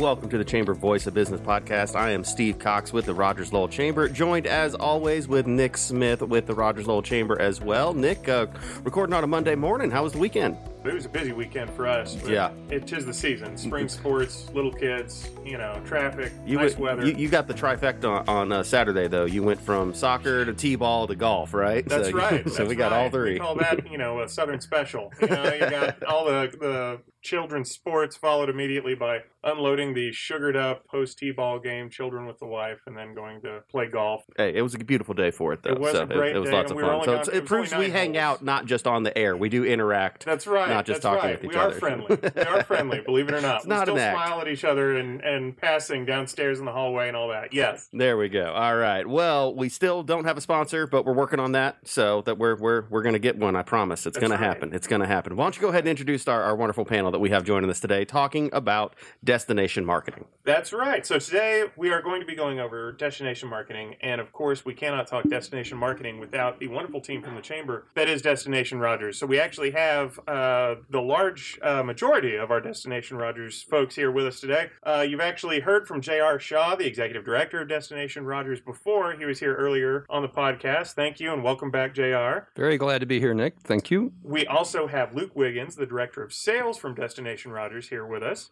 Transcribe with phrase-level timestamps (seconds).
[0.00, 1.94] welcome to the Chamber Voice of Business podcast.
[1.94, 6.22] I am Steve Cox with the Rogers Lowell Chamber, joined as always with Nick Smith
[6.22, 7.92] with the Rogers Lowell Chamber as well.
[7.92, 8.46] Nick, uh,
[8.82, 9.90] recording on a Monday morning.
[9.90, 10.56] How was the weekend?
[10.86, 12.16] It was a busy weekend for us.
[12.26, 12.52] Yeah.
[12.70, 13.58] It tis the season.
[13.58, 17.06] Spring sports, little kids, you know, traffic, You, nice went- weather.
[17.06, 19.26] You, you got the trifecta on, on uh, Saturday, though.
[19.26, 21.86] You went from soccer to t-ball to golf, right?
[21.86, 22.42] That's so, right.
[22.48, 23.02] So that's we got right.
[23.02, 23.34] all three.
[23.34, 25.12] We call that, you know, a Southern special.
[25.20, 30.56] You know, you got all the, the children's sports followed immediately by unloading the sugared
[30.56, 34.24] up post T-ball game, children with the wife, and then going to play golf.
[34.36, 35.70] Hey, it was a beautiful day for it, though.
[35.70, 37.04] It was so a great it, was day, lots of we fun.
[37.04, 39.36] So it it proves we hang out not just on the air.
[39.36, 40.24] We do interact.
[40.24, 40.68] That's right.
[40.68, 41.42] Not just talking right.
[41.42, 41.76] with each we other.
[41.76, 42.18] are friendly.
[42.34, 43.56] we are friendly, believe it or not.
[43.56, 47.08] It's we not still smile at each other and, and passing downstairs in the hallway
[47.08, 47.52] and all that.
[47.52, 47.88] Yes.
[47.92, 48.52] There we go.
[48.52, 49.06] All right.
[49.06, 51.78] Well, we still don't have a sponsor, but we're working on that.
[51.84, 53.56] So that we're we're we're going to get one.
[53.56, 54.06] I promise.
[54.06, 54.74] It's going to happen.
[54.74, 55.36] It's going to happen.
[55.36, 57.70] Why don't you go ahead and introduce our, our wonderful panel that we have joining
[57.70, 60.26] us today, talking about destination marketing.
[60.44, 61.06] That's right.
[61.06, 64.74] So today we are going to be going over destination marketing, and of course, we
[64.74, 69.18] cannot talk destination marketing without the wonderful team from the chamber that is Destination Rogers.
[69.18, 74.10] So we actually have uh, the large uh, majority of our Destination Rogers folks here
[74.10, 74.70] with us today.
[74.82, 76.38] Uh, you've actually heard from J.R.
[76.38, 80.92] Shaw, the executive director of Destination Rogers, before he was here earlier on the podcast.
[80.92, 82.48] Thank you, and welcome back, J.R.
[82.56, 83.54] Very glad to be here, Nick.
[83.60, 84.12] Thank you.
[84.22, 88.50] We also have Luke Wiggins, the director of sales from Destination Rogers, here with us.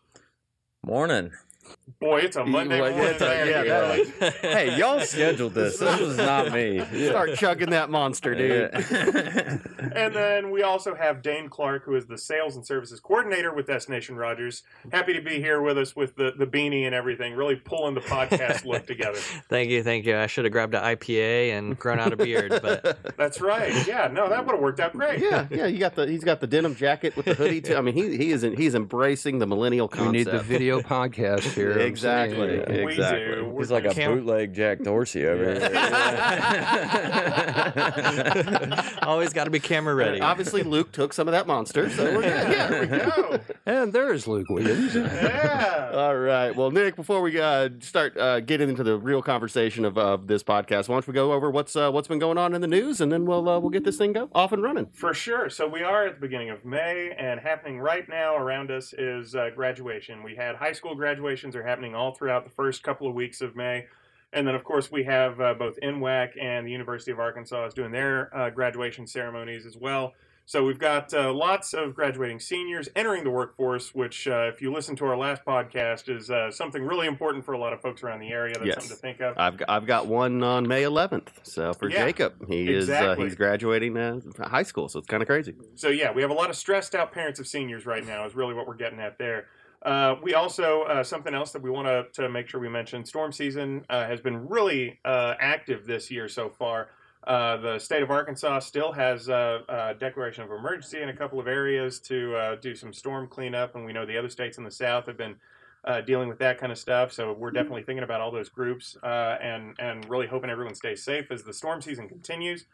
[0.82, 1.32] Morning.
[2.00, 3.08] Boy, it's a Monday Well, morning.
[3.10, 3.68] it's a- there, yeah, you
[4.04, 4.30] that- know.
[4.50, 5.78] Hey, y'all scheduled this.
[5.78, 6.80] This was not me.
[7.08, 8.70] Start chugging that monster, dude.
[9.98, 13.66] And then we also have Dane Clark, who is the sales and services coordinator with
[13.66, 14.62] Destination Rogers.
[14.92, 18.00] Happy to be here with us with the, the beanie and everything, really pulling the
[18.02, 19.18] podcast look together.
[19.48, 20.16] thank you, thank you.
[20.16, 23.86] I should have grabbed an IPA and grown out a beard, but That's right.
[23.88, 25.20] Yeah, no, that would have worked out great.
[25.20, 25.66] yeah, yeah.
[25.66, 27.76] You got the he's got the denim jacket with the hoodie too.
[27.76, 30.12] I mean, he he is in, he's embracing the millennial We concept.
[30.12, 31.78] need the video podcast here.
[31.78, 32.36] Exactly.
[32.48, 33.24] saying, uh, Exactly.
[33.34, 33.44] do.
[33.46, 35.70] We're- He's like a Cam- bootleg Jack Dorsey over here.
[39.02, 40.20] always got to be camera ready.
[40.20, 42.24] Obviously, Luke took some of that monster, so we're good.
[42.24, 43.40] Yeah, There we go.
[43.66, 44.94] And there's Luke Williams.
[44.94, 45.90] Yeah.
[45.94, 46.54] All right.
[46.54, 50.42] Well, Nick, before we uh, start uh, getting into the real conversation of, of this
[50.42, 53.00] podcast, why don't we go over what's uh, what's been going on in the news,
[53.00, 54.86] and then we'll uh, we'll get this thing go off and running.
[54.92, 55.50] For sure.
[55.50, 59.34] So we are at the beginning of May, and happening right now around us is
[59.34, 60.22] uh, graduation.
[60.22, 60.94] We had high school
[61.56, 63.86] are happening all throughout the first couple of weeks of May,
[64.32, 67.74] and then of course we have uh, both NWAC and the University of Arkansas is
[67.74, 70.14] doing their uh, graduation ceremonies as well.
[70.48, 74.72] So we've got uh, lots of graduating seniors entering the workforce, which, uh, if you
[74.72, 78.02] listen to our last podcast, is uh, something really important for a lot of folks
[78.02, 78.54] around the area.
[78.54, 78.74] That's Yes.
[78.76, 79.34] something to think of.
[79.36, 81.28] I've got, I've got one on May 11th.
[81.42, 85.22] So for Yeah, Jacob, he is uh, he's graduating uh, high school, so it's kind
[85.22, 85.54] of crazy.
[85.74, 88.24] So yeah, we have a lot of stressed out parents of seniors right now.
[88.24, 89.48] Is really what we're getting at there.
[89.88, 93.06] Uh, we also uh, something else that we want to make sure we mention.
[93.06, 96.90] Storm season uh, has been really uh, active this year so far.
[97.26, 101.40] Uh, the state of Arkansas still has uh, a declaration of emergency in a couple
[101.40, 104.64] of areas to uh, do some storm cleanup, and we know the other states in
[104.64, 105.36] the south have been
[105.86, 107.10] uh, dealing with that kind of stuff.
[107.10, 111.02] So we're definitely thinking about all those groups uh, and and really hoping everyone stays
[111.02, 112.66] safe as the storm season continues.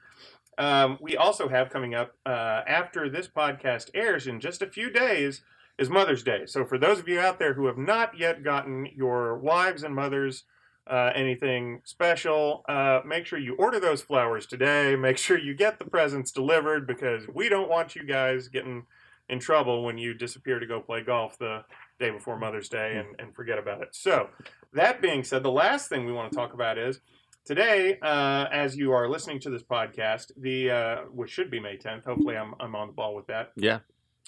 [0.59, 4.91] Um, we also have coming up uh, after this podcast airs in just a few
[4.91, 5.43] days
[5.79, 6.47] is Mother's Day.
[6.47, 9.95] So for those of you out there who have not yet gotten your wives and
[9.95, 10.45] mothers
[10.87, 14.97] uh, anything special, uh, make sure you order those flowers today.
[14.97, 18.85] Make sure you get the presents delivered because we don't want you guys getting
[19.29, 21.65] in trouble when you disappear to go play golf the
[21.99, 23.89] day before Mother's Day and, and forget about it.
[23.93, 24.29] So,
[24.75, 27.01] that being said, the last thing we want to talk about is
[27.45, 31.79] today, uh, as you are listening to this podcast, the uh, which should be May
[31.79, 32.05] 10th.
[32.05, 33.53] Hopefully, I'm, I'm on the ball with that.
[33.57, 33.79] Yeah.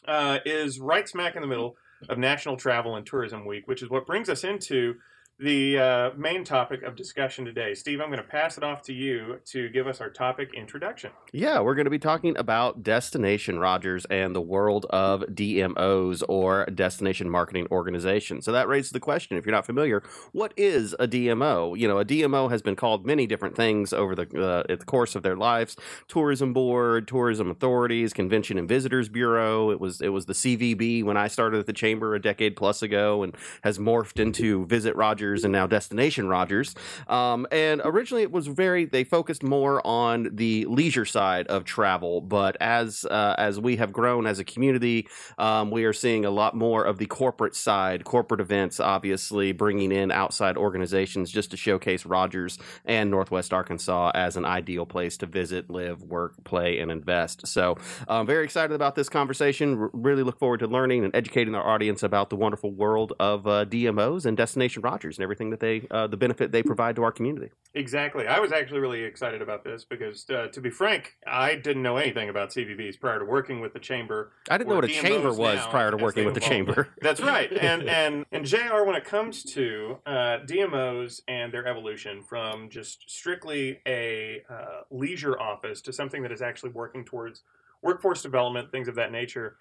[0.06, 1.77] Uh, is right smack in the middle
[2.09, 4.94] of National Travel and Tourism Week, which is what brings us into
[5.38, 7.74] the uh, main topic of discussion today.
[7.74, 11.10] Steve, I'm going to pass it off to you to give us our topic introduction.
[11.30, 16.65] Yeah, we're going to be talking about Destination Rogers and the world of DMOs or
[16.66, 18.47] Destination Marketing Organizations.
[18.47, 20.03] So that raises the question if you're not familiar,
[20.33, 21.78] what is a DMO?
[21.78, 25.15] You know, a DMO has been called many different things over the, uh, the course
[25.15, 25.77] of their lives
[26.09, 29.71] tourism board, tourism authorities, convention and visitors bureau.
[29.71, 32.80] It was, it was the CVB when I started at the chamber a decade plus
[32.80, 36.75] ago and has morphed into Visit Rogers Rogers and now Destination Rogers.
[37.09, 42.21] Um, and originally it was very they focused more on the leisure side of travel,
[42.21, 45.09] but as uh, as we have grown as a community,
[45.39, 49.91] um, we are seeing a lot more of the corporate side, corporate events, obviously bringing
[49.91, 55.27] in outside organizations just to showcase Rogers and Northwest Arkansas as an ideal place to
[55.27, 57.47] visit, live, work, play, and invest.
[57.47, 57.77] So
[58.07, 59.78] I'm very excited about this conversation.
[59.78, 63.47] R- really look forward to learning and educating our audience about the wonderful world of
[63.47, 67.03] uh, DMOs and Destination Rogers and everything that they, uh, the benefit they provide to
[67.03, 67.51] our community.
[67.74, 68.27] Exactly.
[68.27, 71.97] I was actually really excited about this because, uh, to be frank, I didn't know
[71.97, 74.33] anything about CVBs prior to working with the chamber.
[74.51, 76.89] I didn't know what a DMOs chamber was prior to working with the chamber.
[77.03, 77.53] That's right.
[77.53, 78.84] And and and J.R.
[78.84, 85.39] When it comes to uh, DMOs and their evolution from just strictly a uh, leisure
[85.39, 87.42] office to something that is actually working towards
[87.83, 89.57] workforce development, things of that nature.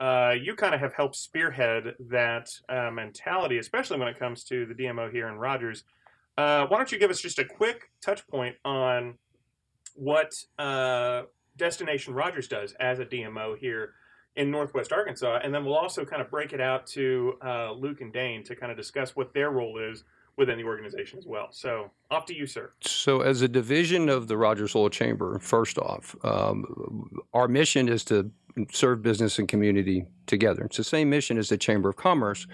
[0.00, 4.64] Uh, you kind of have helped spearhead that uh, mentality, especially when it comes to
[4.66, 5.84] the DMO here in Rogers.
[6.36, 9.14] Uh, why don't you give us just a quick touch point on
[9.96, 11.22] what uh,
[11.56, 13.94] Destination Rogers does as a DMO here
[14.36, 18.00] in Northwest Arkansas, and then we'll also kind of break it out to uh, Luke
[18.00, 20.04] and Dane to kind of discuss what their role is
[20.36, 21.48] within the organization as well.
[21.50, 22.70] So, off to you, sir.
[22.80, 28.04] So, as a division of the Rogers Lowell Chamber, first off, um, our mission is
[28.04, 28.30] to
[28.72, 30.64] serve business and community together.
[30.64, 32.46] It's the same mission as the Chamber of Commerce.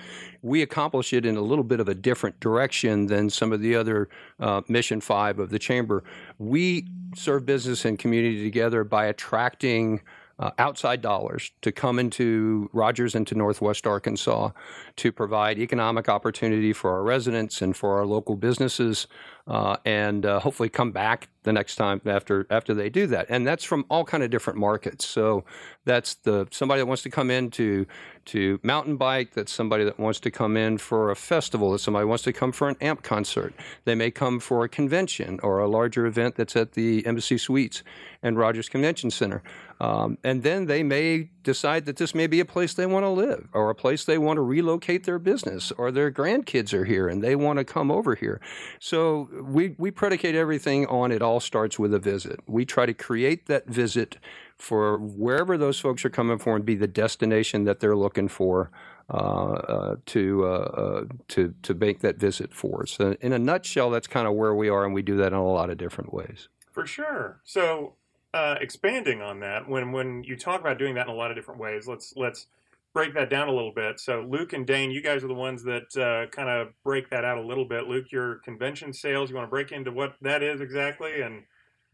[0.42, 3.74] We accomplish it in a little bit of a different direction than some of the
[3.74, 4.08] other
[4.40, 6.04] uh, mission five of the Chamber.
[6.38, 6.86] We
[7.16, 10.00] serve business and community together by attracting
[10.38, 14.50] uh, outside dollars to come into Rogers and to Northwest Arkansas
[14.96, 19.06] to provide economic opportunity for our residents and for our local businesses,
[19.46, 23.26] uh, and uh, hopefully come back the next time after after they do that.
[23.28, 25.06] And that's from all kind of different markets.
[25.06, 25.44] So
[25.84, 27.86] that's the somebody that wants to come in to
[28.26, 29.34] to mountain bike.
[29.34, 31.72] That's somebody that wants to come in for a festival.
[31.72, 33.52] That somebody wants to come for an amp concert.
[33.84, 37.82] They may come for a convention or a larger event that's at the Embassy Suites
[38.22, 39.42] and Rogers Convention Center.
[39.80, 43.10] Um, and then they may decide that this may be a place they want to
[43.10, 47.06] live or a place they want to relocate their business or their grandkids are here
[47.08, 48.40] and they want to come over here.
[48.80, 52.40] So we, we predicate everything on it all starts with a visit.
[52.46, 54.16] We try to create that visit
[54.56, 58.70] for wherever those folks are coming from and be the destination that they're looking for.
[59.10, 62.92] Uh, uh, to uh, uh, to to make that visit for us.
[62.92, 65.34] So in a nutshell, that's kind of where we are, and we do that in
[65.34, 66.48] a lot of different ways.
[66.72, 67.40] For sure.
[67.44, 67.96] So,
[68.34, 71.36] uh, expanding on that, when when you talk about doing that in a lot of
[71.36, 72.46] different ways, let's let's
[72.92, 74.00] break that down a little bit.
[74.00, 77.24] So, Luke and Dane, you guys are the ones that uh, kind of break that
[77.24, 77.84] out a little bit.
[77.84, 81.44] Luke, your convention sales, you want to break into what that is exactly, and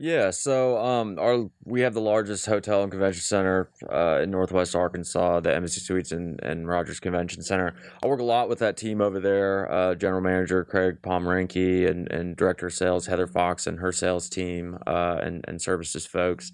[0.02, 4.74] Yeah, so um, our we have the largest hotel and convention center uh, in Northwest
[4.74, 7.74] Arkansas, the Embassy Suites and, and Rogers Convention Center.
[8.02, 9.70] I work a lot with that team over there.
[9.70, 14.30] Uh, General Manager Craig Pomeranke and, and Director of Sales Heather Fox and her sales
[14.30, 16.50] team uh, and and services folks.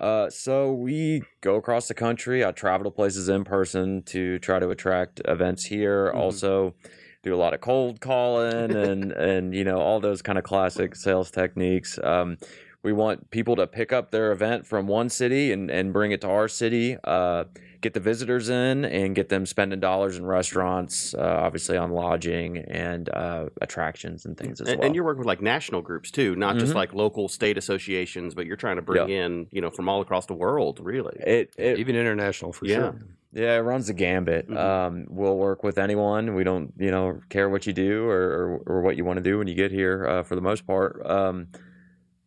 [0.00, 2.44] Uh, so we go across the country.
[2.44, 6.12] I travel to places in person to try to attract events here.
[6.14, 6.18] Mhm.
[6.20, 6.76] Also,
[7.24, 10.94] do a lot of cold calling and and you know all those kind of classic
[10.94, 11.98] sales techniques.
[12.04, 12.36] Um,
[12.84, 16.20] we want people to pick up their event from one city and, and bring it
[16.20, 17.44] to our city, uh,
[17.80, 22.58] get the visitors in and get them spending dollars in restaurants, uh, obviously on lodging
[22.58, 24.86] and uh, attractions and things as And, well.
[24.86, 26.76] and you're working with like national groups too, not just Mhm.
[26.76, 30.26] like local state associations, but you're trying to bring in, you know, from all across
[30.26, 31.16] the world, really.
[31.20, 32.76] it, it, Even international for Yeah.
[32.76, 32.98] sure.
[33.32, 34.48] Yeah, it runs the gambit.
[34.48, 34.56] Mhm.
[34.58, 36.34] Um, we'll work with anyone.
[36.34, 39.22] We don't, you know, care what you do or, or, or what you want to
[39.22, 41.00] do when you get here, uh, for the most part.
[41.04, 41.48] Um,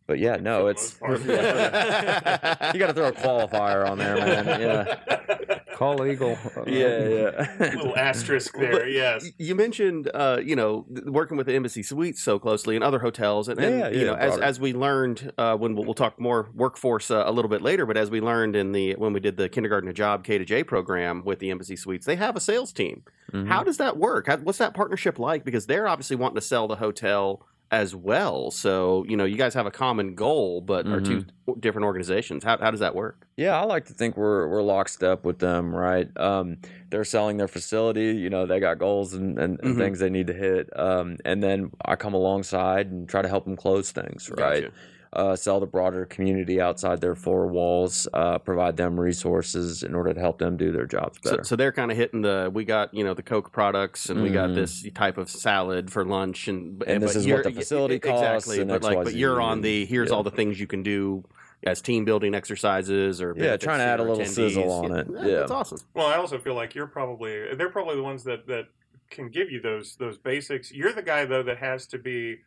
[0.08, 4.60] but yeah, no, the it's you got to throw a qualifier on there, man.
[4.60, 6.36] Yeah, Call legal.
[6.56, 7.48] Uh, yeah, yeah.
[7.60, 8.88] little asterisk there.
[8.88, 9.30] Yes.
[9.38, 13.48] You mentioned, uh, you know, working with the Embassy Suites so closely and other hotels,
[13.48, 16.18] and, and Yeah, you yeah, know, as, as we learned uh, when we'll, we'll talk
[16.18, 19.20] more workforce uh, a little bit later, but as we learned in the when we
[19.20, 22.34] did the kindergarten to job K to J program with the Embassy Suites, they have
[22.34, 23.02] a sales team.
[23.32, 23.46] Mhm.
[23.46, 24.26] How does that work?
[24.26, 25.44] How, what's that partnership like?
[25.44, 28.50] Because they're obviously wanting to sell the hotel as well.
[28.50, 31.60] So you know, you guys have a common goal, but are two Mm-hmm.
[31.60, 32.44] different organizations.
[32.44, 33.26] How, how does that work?
[33.36, 36.08] Yeah, I like to think we're we're lockstep with them, right?
[36.18, 36.58] Um,
[36.90, 39.78] they're selling their facility, you know, they got goals and, and, and Mhm.
[39.78, 40.68] things they need to hit.
[40.78, 44.64] Um, and then I come alongside and try to help them close things, right?
[44.64, 44.72] Gotcha.
[45.10, 50.12] Uh, sell the broader community outside their four walls, uh, provide them resources in order
[50.12, 51.44] to help them do their jobs So, better.
[51.44, 54.28] so they're kind of hitting the we got you know the Coke products and we
[54.28, 54.54] got Mhm.
[54.56, 58.22] this type of salad for lunch and And this but is what the facility exactly
[58.32, 60.14] costs and but like but you're on the here's yeah.
[60.16, 61.24] all the things you can do
[61.64, 64.84] as team building exercises or Yeah, trying to add a your little sizzle attendees.
[64.90, 65.06] on it.
[65.10, 65.36] Yeah, Yeah.
[65.38, 65.78] that's awesome.
[65.94, 68.66] Well, I also feel like you're probably they're probably the ones that that
[69.10, 70.70] can give you those those basics.
[70.70, 72.40] You're the guy though that has to be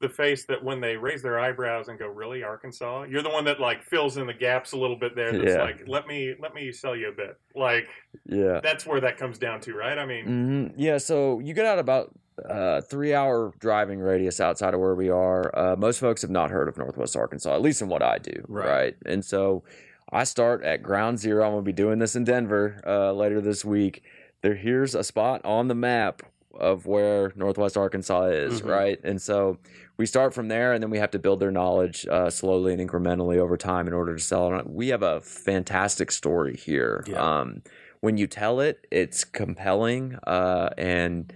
[0.00, 3.44] the face that when they raise their eyebrows and go, "Really, Arkansas?" You're the one
[3.44, 5.32] that like fills in the gaps a little bit there.
[5.32, 5.62] That's Yeah.
[5.62, 7.86] like, "Let me let me sell you a bit." Like
[8.26, 8.60] Yeah.
[8.62, 9.98] that's where that comes down to, right?
[9.98, 12.10] I mean, hmm Yeah, so you get out about
[12.48, 15.50] uh, three hour driving radius outside of where we are.
[15.56, 18.42] Uh, most folks have not heard of Northwest Arkansas, at least in what I do.
[18.48, 18.66] Right.
[18.68, 18.96] Right.
[19.04, 19.62] And so
[20.10, 21.46] I start at ground zero.
[21.46, 24.02] I'm to be doing this in Denver uh, later this week.
[24.40, 26.22] There, here's a spot on the map
[26.58, 28.68] of where Northwest Arkansas is, Mhm.
[28.70, 28.98] right?
[29.04, 29.58] And so
[30.00, 32.80] we start from there, and then we have to build their knowledge uh, slowly and
[32.80, 34.66] incrementally over time in order to sell it.
[34.66, 37.04] We have a fantastic story here.
[37.06, 37.40] Yeah.
[37.40, 37.60] Um,
[38.00, 41.30] when you tell it, it's compelling uh, and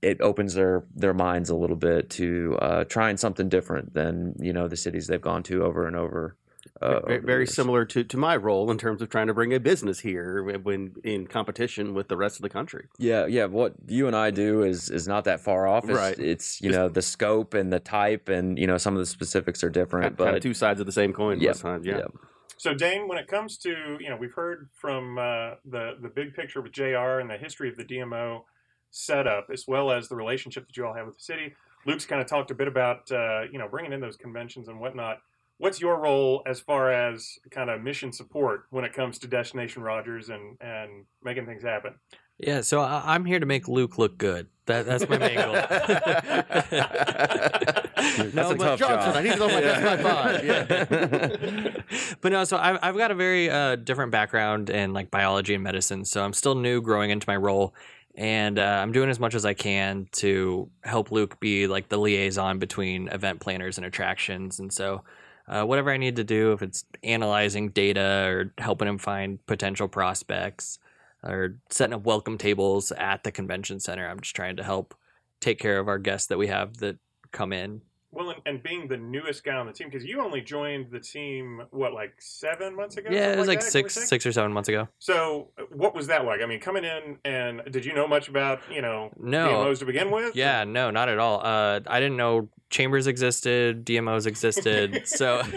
[0.00, 4.52] it opens their their minds a little bit to uh, trying something different than you
[4.52, 6.36] know the cities they've gone to over and over.
[6.82, 9.60] Uh, Ve- very similar to, to my role in terms of trying to bring a
[9.60, 12.88] business here when in competition with the rest of the country.
[12.98, 13.44] Yeah, yeah.
[13.44, 15.84] What you and I do is is not that far off.
[15.84, 16.18] It's, Right.
[16.18, 19.62] It's you know the scope and the type and you know some of the specifics
[19.62, 21.86] are different, Kind, but kind of two sides of the same coin Yeah, most times.
[21.86, 21.98] Yeah.
[21.98, 22.06] yeah.
[22.56, 26.34] So Dane, when it comes to you know, we've heard from uh, the the big
[26.34, 27.20] picture with J.R.
[27.20, 28.42] and the history of the DMO
[28.90, 31.54] setup, as well as the relationship that you all have with the city.
[31.86, 34.80] Luke's kind of talked a bit about uh, you know bringing in those conventions and
[34.80, 35.18] whatnot.
[35.58, 39.82] What's your role as far as kind of mission support when it comes to Destination
[39.82, 41.94] Rogers and and making things happen?
[42.38, 44.48] Yeah, so I, I'm here to make Luke look good.
[44.66, 45.54] That that's my main goal.
[48.04, 49.16] That's no, a but tough Johnson, job.
[49.16, 50.44] I need to know my best my five.
[50.44, 51.82] Yeah.
[52.20, 55.64] but no, so I've, I've got a very uh, different background in like biology and
[55.64, 56.04] medicine.
[56.04, 57.74] So I'm still new growing into my role.
[58.14, 61.96] And uh, I'm doing as much as I can to help Luke be like the
[61.96, 64.60] liaison between event planners and attractions.
[64.60, 65.02] And so,
[65.46, 69.88] uh, whatever I need to do, if it's analyzing data or helping him find potential
[69.88, 70.78] prospects
[71.22, 74.94] or setting up welcome tables at the convention center, I'm just trying to help
[75.40, 76.96] take care of our guests that we have that
[77.32, 77.82] come in.
[78.14, 81.00] Well, and, and being the newest guy on the team, because you only joined the
[81.00, 83.08] team what like seven months ago?
[83.10, 84.88] Yeah, it was like that, six, six or seven months ago.
[84.98, 86.40] So, what was that like?
[86.42, 89.48] I mean, coming in and did you know much about you know No.
[89.48, 90.36] DMOs to begin with?
[90.36, 91.40] Yeah, no, not at all.
[91.44, 95.02] Uh, I didn't know chambers existed, DMOs existed.
[95.06, 95.42] so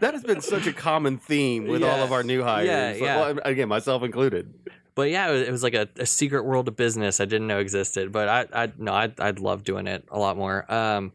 [0.00, 2.66] That has been such a common theme with all of our new hires.
[2.66, 3.16] Yeah, yeah.
[3.16, 4.52] well, again, myself included.
[4.94, 7.46] but yeah, it was, it was like a, a secret world of business I didn't
[7.46, 8.10] know existed.
[8.12, 10.70] But I, I no, I'd, I'd love doing it a lot more.
[10.72, 11.12] Um,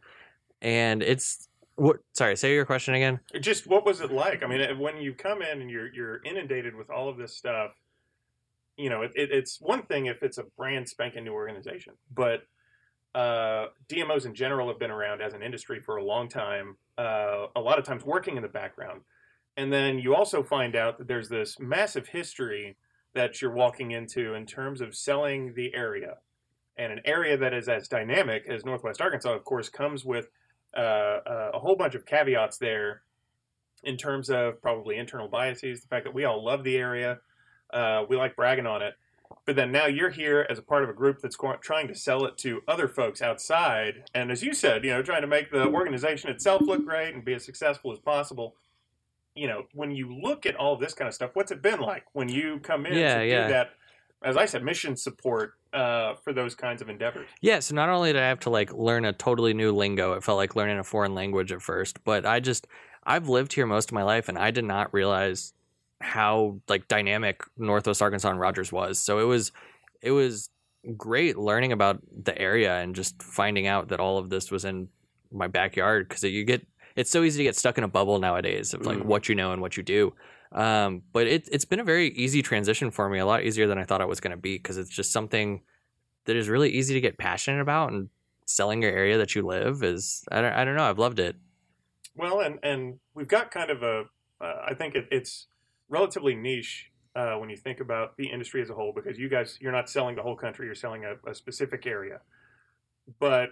[0.61, 1.97] and it's what?
[2.13, 3.19] Sorry, say your question again.
[3.39, 4.43] Just what was it like?
[4.43, 7.71] I mean, when you come in and you're you're inundated with all of this stuff,
[8.77, 12.43] you know, it, it, it's one thing if it's a brand spanking new organization, but
[13.15, 16.77] uh, DMOs in general have been around as an industry for a long time.
[16.97, 19.01] Uh, a lot of times working in the background,
[19.57, 22.77] and then you also find out that there's this massive history
[23.13, 26.17] that you're walking into in terms of selling the area,
[26.77, 30.27] and an area that is as dynamic as Northwest Arkansas, of course, comes with
[30.75, 33.01] uh, uh, a whole bunch of caveats there
[33.83, 37.19] in terms of probably internal biases, the fact that we all love the area,
[37.73, 38.93] uh, we like bragging on it.
[39.45, 42.25] But then now you're here as a part of a group that's trying to sell
[42.25, 45.67] it to other folks outside, and as you said, you know, trying to make the
[45.67, 48.55] organization itself look great and be as successful as possible.
[49.33, 52.03] You know, when you look at all this kind of stuff, what's it been like
[52.11, 53.47] when you come in Yeah, to yeah.
[53.47, 53.69] do that?
[54.23, 57.27] As I said, mission support uh, for those kinds of endeavors.
[57.41, 60.23] Yeah, so not only did I have to like learn a totally new lingo, it
[60.23, 62.67] felt like learning a foreign language at first, but I just
[63.03, 65.53] I've lived here most of my life and I did not realize
[66.01, 68.99] how like dynamic Northwest Arkansas and Rogers was.
[68.99, 69.51] So it was
[70.01, 70.49] it was
[70.97, 74.87] great learning about the area and just finding out that all of this was in
[75.31, 78.73] my backyard because you get it's so easy to get stuck in a bubble nowadays
[78.73, 79.05] of like Mhm.
[79.05, 80.13] what you know and what you do.
[80.51, 83.77] Um, but it, it's been a very easy transition for me, a lot easier than
[83.77, 85.61] I thought it was going to be because it's just something
[86.25, 88.09] that is really easy to get passionate about and
[88.45, 91.35] selling your area that you live is I don't, I don't know I've loved it
[92.15, 94.03] Well, and and we've got kind of a,
[94.41, 95.47] uh, I think it, it's
[95.89, 99.57] relatively niche uh, when you think about the industry as a whole, because you guys
[99.61, 102.19] you're not selling the whole country, you're selling a, a specific area.
[103.19, 103.49] But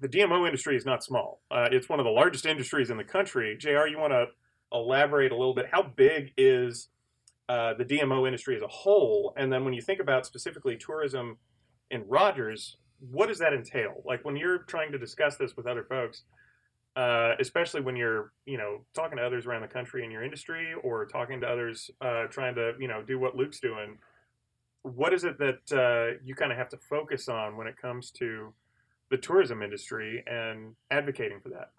[0.00, 1.40] the DMO industry is not small.
[1.50, 3.56] Uh, it's one of the largest industries in the country.
[3.58, 4.26] J.R., you want to
[4.72, 5.66] elaborate a little bit?
[5.70, 6.88] How big is
[7.48, 9.34] uh, the DMO industry as a whole?
[9.36, 11.38] And then when you think about specifically tourism
[11.90, 12.76] in Rogers,
[13.10, 14.02] what does that entail?
[14.04, 16.22] Like when you're trying to discuss this with other folks,
[16.96, 20.72] uh, especially when you're you know talking to others around the country in your industry
[20.82, 23.98] or talking to others uh, trying to you know do what Luke's doing.
[24.82, 28.10] What is it that uh, you kind of have to focus on when it comes
[28.12, 28.54] to
[29.10, 31.70] the tourism industry and advocating for that?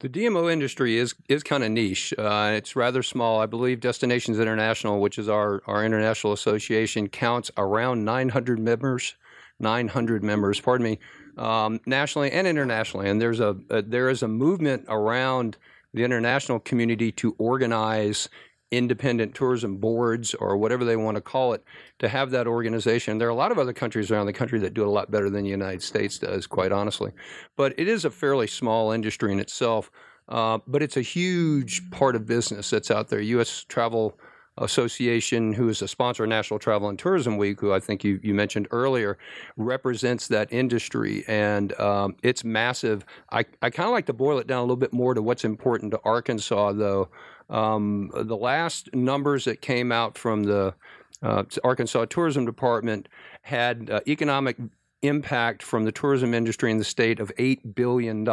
[0.00, 2.14] The DMO industry is is kind of niche.
[2.16, 3.38] Uh, it's rather small.
[3.38, 9.14] I believe Destinations International, which is our, our international association, counts around 900 members.
[9.62, 10.98] 900 members, pardon me,
[11.36, 13.10] um, nationally and internationally.
[13.10, 15.58] And there's a, a there is a movement around
[15.92, 18.30] the international community to organize
[18.70, 21.64] independent tourism boards or whatever they want to call it
[21.98, 23.18] to have that organization.
[23.18, 25.10] There are a lot of other countries around the country that do it a lot
[25.10, 27.12] better than the United States does, quite honestly.
[27.56, 29.90] But it is a fairly small industry in itself.
[30.28, 33.20] Uh, but it's a huge part of business that's out there.
[33.20, 33.64] U.S.
[33.68, 34.16] Travel
[34.58, 38.20] Association, who is a sponsor of National Travel and Tourism Week, who I think you,
[38.22, 39.18] you mentioned earlier,
[39.56, 43.04] represents that industry, and um, it's massive.
[43.32, 45.44] I, I kind of like to boil it down a little bit more to what's
[45.44, 47.08] important to Arkansas, though.
[47.50, 50.74] Um, the last numbers that came out from the
[51.22, 53.08] uh, Arkansas Tourism Department
[53.42, 54.56] had uh, economic
[55.02, 58.24] impact from the tourism industry in the state of $8 billion.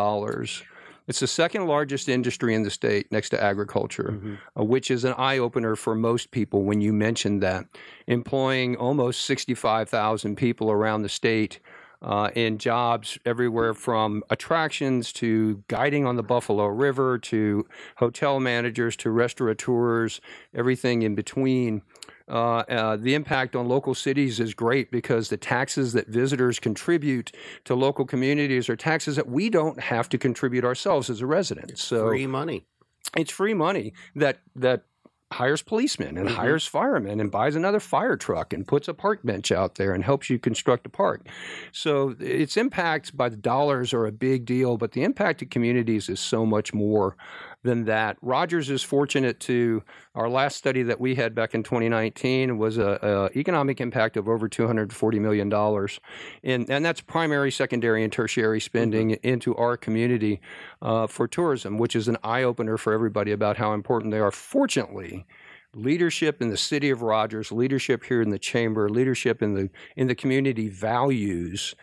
[1.08, 4.36] It's the second largest industry in the state next to agriculture, Mm-hmm.
[4.60, 7.66] uh, which is an eye opener for most people when you mention that.
[8.08, 11.60] Employing almost 65,000 people around the state
[12.02, 17.66] uh, in jobs everywhere from attractions to guiding on the Buffalo River to
[17.98, 20.22] hotel managers to restaurateurs,
[20.54, 21.82] everything in between.
[22.30, 27.32] Uh, uh, the impact on local cities is great because the taxes that visitors contribute
[27.64, 31.80] to local communities are taxes that we don't have to contribute ourselves as a resident.
[31.80, 32.66] So Free money.
[33.16, 34.84] it's free money that that
[35.34, 36.36] hires policemen and Mhm.
[36.36, 40.04] hires firemen and buys another fire truck and puts a park bench out there and
[40.04, 41.28] helps you construct a park.
[41.74, 46.10] So its impact by the dollars are a big deal, but the impact to communities
[46.10, 47.18] is so much more
[47.68, 48.18] than that.
[48.22, 49.84] Rogers is fortunate to
[50.16, 54.28] our last study that we had back in 2019 was a, a economic impact of
[54.28, 56.00] over 240 million dollars,
[56.44, 60.42] and and that's primary, secondary, and tertiary spending into our community
[60.82, 64.32] uh, for tourism, which is an eye opener for everybody about how important they are.
[64.32, 65.26] Fortunately.
[65.74, 70.08] Leadership in the city of Rogers, leadership here in the chamber, leadership in the in
[70.08, 71.76] the community values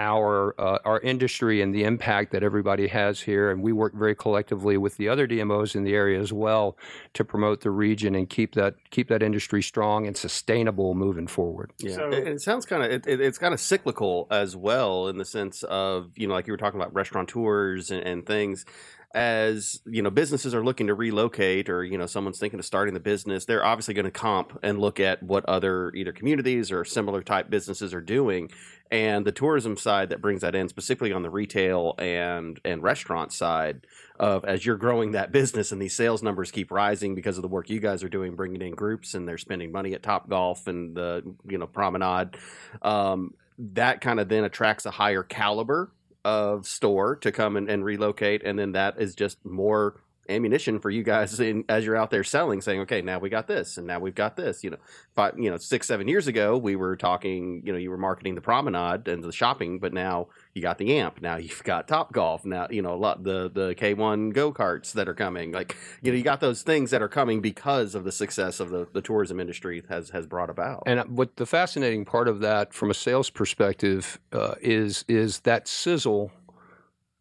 [0.00, 3.50] our uh, our industry and the impact that everybody has here.
[3.50, 6.76] And we work very collectively with the other DMOs in the area as well
[7.12, 11.72] to promote the region and keep that keep that industry strong and sustainable moving forward.
[11.78, 15.08] Yeah, So- it, it sounds kind of it, it, it's kind of cyclical as well
[15.08, 18.64] in the sense of you know like you were talking about restaurateurs and, and things.
[19.12, 22.94] As you know, businesses are looking to relocate, or you know, someone's thinking of starting
[22.94, 23.44] the business.
[23.44, 27.50] They're obviously going to comp and look at what other either communities or similar type
[27.50, 28.50] businesses are doing,
[28.90, 33.32] and the tourism side that brings that in, specifically on the retail and and restaurant
[33.32, 33.86] side
[34.18, 37.48] of as you're growing that business and these sales numbers keep rising because of the
[37.48, 40.66] work you guys are doing, bringing in groups and they're spending money at Top Golf
[40.66, 42.36] and the you know Promenade.
[42.82, 45.92] Um, that kind of then attracts a higher caliber
[46.24, 50.00] of store to come and, and relocate, and then that is just more
[50.30, 53.46] ammunition for you guys in, as you're out there selling, saying, okay, now we got
[53.46, 54.62] this, and now we've got this.
[54.64, 54.78] You know,
[55.14, 57.62] five, you know, six, seven years ago, we were talking.
[57.64, 60.96] You know, you were marketing the promenade and the shopping, but now you got the
[60.98, 61.20] amp.
[61.20, 62.44] Now you've got Top Golf.
[62.44, 65.52] Now you know a lot the the K1 go karts that are coming.
[65.52, 68.70] Like you know, you got those things that are coming because of the success of
[68.70, 70.82] the the tourism industry has has brought about.
[70.86, 75.68] And what the fascinating part of that, from a sales perspective, uh, is is that
[75.68, 76.32] sizzle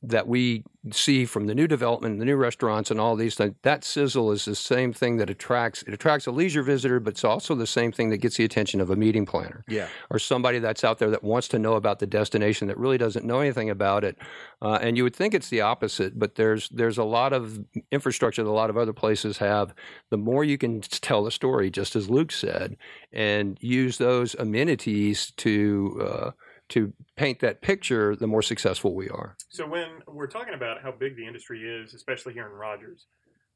[0.01, 3.53] that we see from the new development, the new restaurants, and all these things.
[3.63, 7.25] That sizzle is the same thing that attracts it attracts a leisure visitor, but it's
[7.25, 10.59] also the same thing that gets the attention of a meeting planner yeah, or somebody
[10.59, 13.69] that's out there that wants to know about the destination that really doesn't know anything
[13.69, 14.17] about it.
[14.61, 17.59] Uh, and you would think it's the opposite, but there's there's a lot of
[17.91, 19.73] infrastructure that a lot of other places have.
[20.11, 22.77] The more you can tell the story, just as Luke said,
[23.11, 26.31] and use those amenities to uh,
[26.69, 29.35] to paint that picture, the more successful we are.
[29.49, 33.07] So when we're talking about how big the industry is, especially here in Rogers,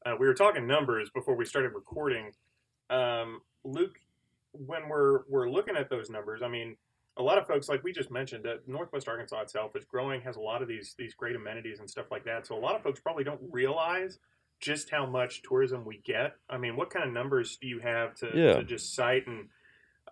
[0.04, 2.32] uh, we were talking numbers before we started recording.
[2.90, 3.96] Um, Luke,
[4.52, 6.76] when we're we're looking at those numbers, I mean,
[7.16, 10.36] a lot of folks, like we just mentioned, that Northwest Arkansas itself is growing, has
[10.36, 12.46] a lot of these these great amenities and stuff like that.
[12.46, 14.18] So a lot of folks probably don't realize
[14.60, 16.34] just how much tourism we get.
[16.50, 18.54] I mean, what kind of numbers do you have to, Yeah.
[18.54, 19.48] to just cite and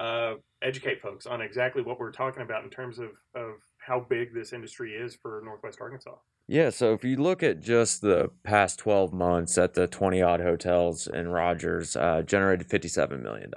[0.01, 4.33] uh, educate folks on exactly what we're talking about in terms of, of how big
[4.35, 6.15] this industry is for Northwest Arkansas?
[6.49, 10.41] Yeah, so if you look at just the past 12 months at the 20 odd
[10.41, 13.51] hotels in Rogers, uh, generated $57 million,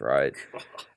[0.00, 0.32] right?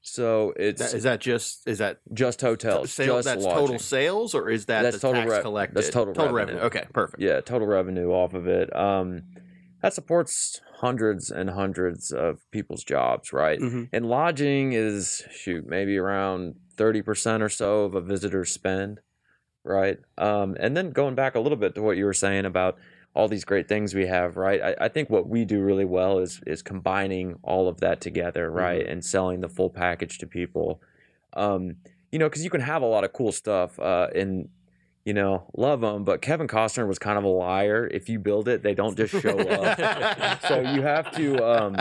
[0.06, 3.24] So it's That- is that just is that just hotels, sales?
[3.24, 3.60] just That's lodging.
[3.68, 5.78] total sales, or is that That's the total tax rev- collected?
[5.78, 6.36] that's total revenue.
[6.36, 6.60] revenue.
[6.64, 7.22] Okay, perfect.
[7.24, 8.76] Yeah, total revenue off of it.
[8.76, 9.22] Um,
[9.84, 13.60] that supports hundreds and hundreds of people's jobs, right?
[13.60, 13.90] Mhm.
[13.94, 19.02] And lodging is shoot maybe around thirty percent or so of a visitor's spend,
[19.64, 20.00] right?
[20.18, 22.78] Um, and then going back a little bit to what you were saying about
[23.16, 24.60] all these great things we have, right?
[24.62, 28.50] I, I think what we do really well is is combining all of that together,
[28.50, 30.82] right, and selling the full package to people.
[31.34, 31.76] Um,
[32.12, 34.48] you know, because you can have a lot of cool stuff uh, and
[35.06, 37.88] you know love them, but Kevin Costner was kind of a liar.
[37.92, 40.42] If you build it, they don't just show up.
[40.48, 41.44] so you have to.
[41.44, 41.76] Um,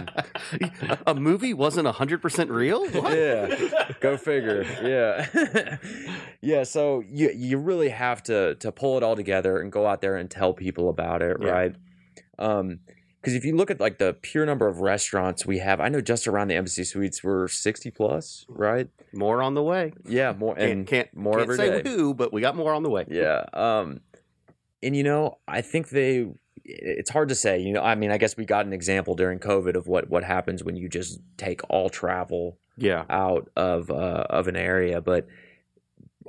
[1.07, 2.89] a movie wasn't 100% real?
[2.91, 3.17] What?
[3.17, 4.65] yeah, go figure.
[4.83, 5.77] Yeah,
[6.41, 6.65] yeah.
[6.65, 10.17] So you you really have to to pull it all together and go out there
[10.17, 11.49] and tell people about it, Yeah.
[11.51, 11.75] right?
[12.39, 12.81] Um,
[13.23, 16.01] because if you look at like the pure number of restaurants we have, I know
[16.01, 18.89] just around the Embassy Suites we're sixty plus, right?
[19.13, 19.93] More on the way.
[20.05, 21.89] Yeah, more Can't, and can't, more can't every say day.
[21.89, 23.07] who, but we got more on the way.
[23.09, 23.45] Yeah.
[23.53, 24.01] Um,
[24.83, 26.27] and you know, I think they.
[26.65, 27.59] It's hard to say.
[27.61, 30.25] You know, I mean, I guess we got an example during COVID of what what
[30.25, 33.05] happens when you just take all travel Yeah.
[33.11, 35.27] out of uh, of an area, but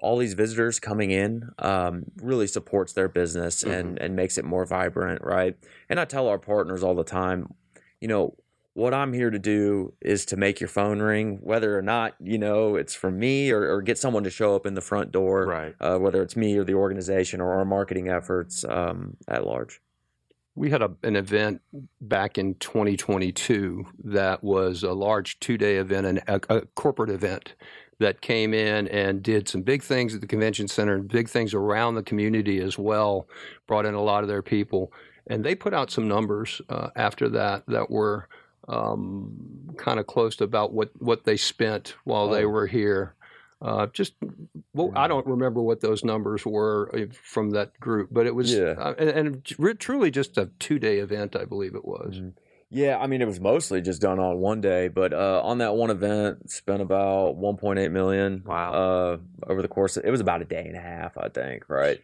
[0.04, 4.66] all these visitors coming in um, really supports their business and and makes it more
[4.66, 5.56] vibrant, right?
[5.90, 7.54] And I tell our partners all the time,
[8.02, 8.36] you know,
[8.74, 12.38] what I'm here to do is to make your phone ring, whether or not you
[12.38, 15.46] know it's from me or, or get someone to show up in the front door,
[15.46, 15.76] Right.
[15.80, 19.80] uh, whether it's me or the organization or our marketing efforts um, at large.
[20.56, 21.62] We had a, an event
[22.02, 27.56] back in 2022 that was a large two day event, an, a, a corporate event
[28.00, 31.54] that came in and did some big things at the convention center and big things
[31.54, 33.28] around the community as well,
[33.68, 34.92] brought in a lot of their people.
[35.28, 38.28] And they put out some numbers uh, after that that were
[38.68, 39.32] um,
[39.78, 42.50] kind of close to about what, what they spent while they Oh.
[42.50, 43.14] were here.
[43.62, 44.14] Uh, just,
[44.74, 48.54] well, I don't remember what those numbers were uh, from that group, but it was,
[48.54, 48.74] Yeah.
[48.78, 49.10] uh, and,
[49.56, 52.16] and truly just a two day event, I believe it was.
[52.20, 52.34] Mhm.
[52.74, 55.76] Yeah, I mean it was mostly just done on one day, but uh, on that
[55.76, 58.44] one event, spent about 1.8 million.
[58.44, 58.74] Wow.
[58.74, 61.70] Uh, over the course, of, it was about a day and a half, I think.
[61.70, 62.02] Right.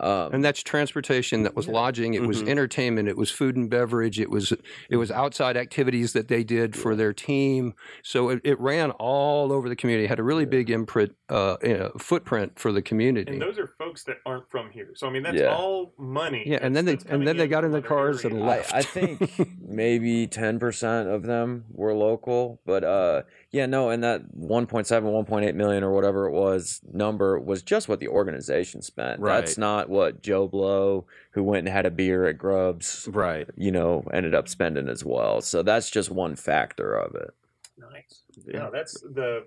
[0.00, 2.48] Um, And that's transportation, that was lodging, it was Mhm.
[2.48, 4.52] entertainment, it was food and beverage, it was
[4.88, 7.74] it was outside activities that they did for their team.
[8.02, 11.76] So it, it ran all over the community, had a really big imprint, uh, you
[11.78, 13.32] know, footprint for the community.
[13.32, 14.90] And those are folks that aren't from here.
[14.94, 15.56] So I mean, that's Yeah.
[15.56, 16.44] all money.
[16.46, 18.24] Yeah, and then they that's- that's and then they got in from their other cars
[18.24, 18.72] and left.
[18.72, 19.18] I, I think
[19.60, 25.82] maybe 10% of them were local, but uh, yeah, no, and that 1.7, 1.8 million
[25.82, 29.20] or whatever it was number was just what the organization spent.
[29.20, 29.40] Right.
[29.40, 33.48] That's not what Joe Blow, who went and had a beer at Grubbs, Right.
[33.56, 35.40] you know, ended up spending as well.
[35.40, 37.30] So that's just one factor of it.
[37.78, 38.22] Nice.
[38.46, 38.58] Yeah.
[38.58, 39.46] No, that's the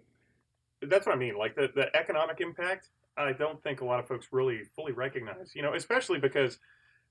[0.82, 1.38] that's what I mean.
[1.38, 2.88] Like the the economic impact.
[3.18, 5.52] I don't think a lot of folks really fully recognize.
[5.54, 6.58] You know, especially because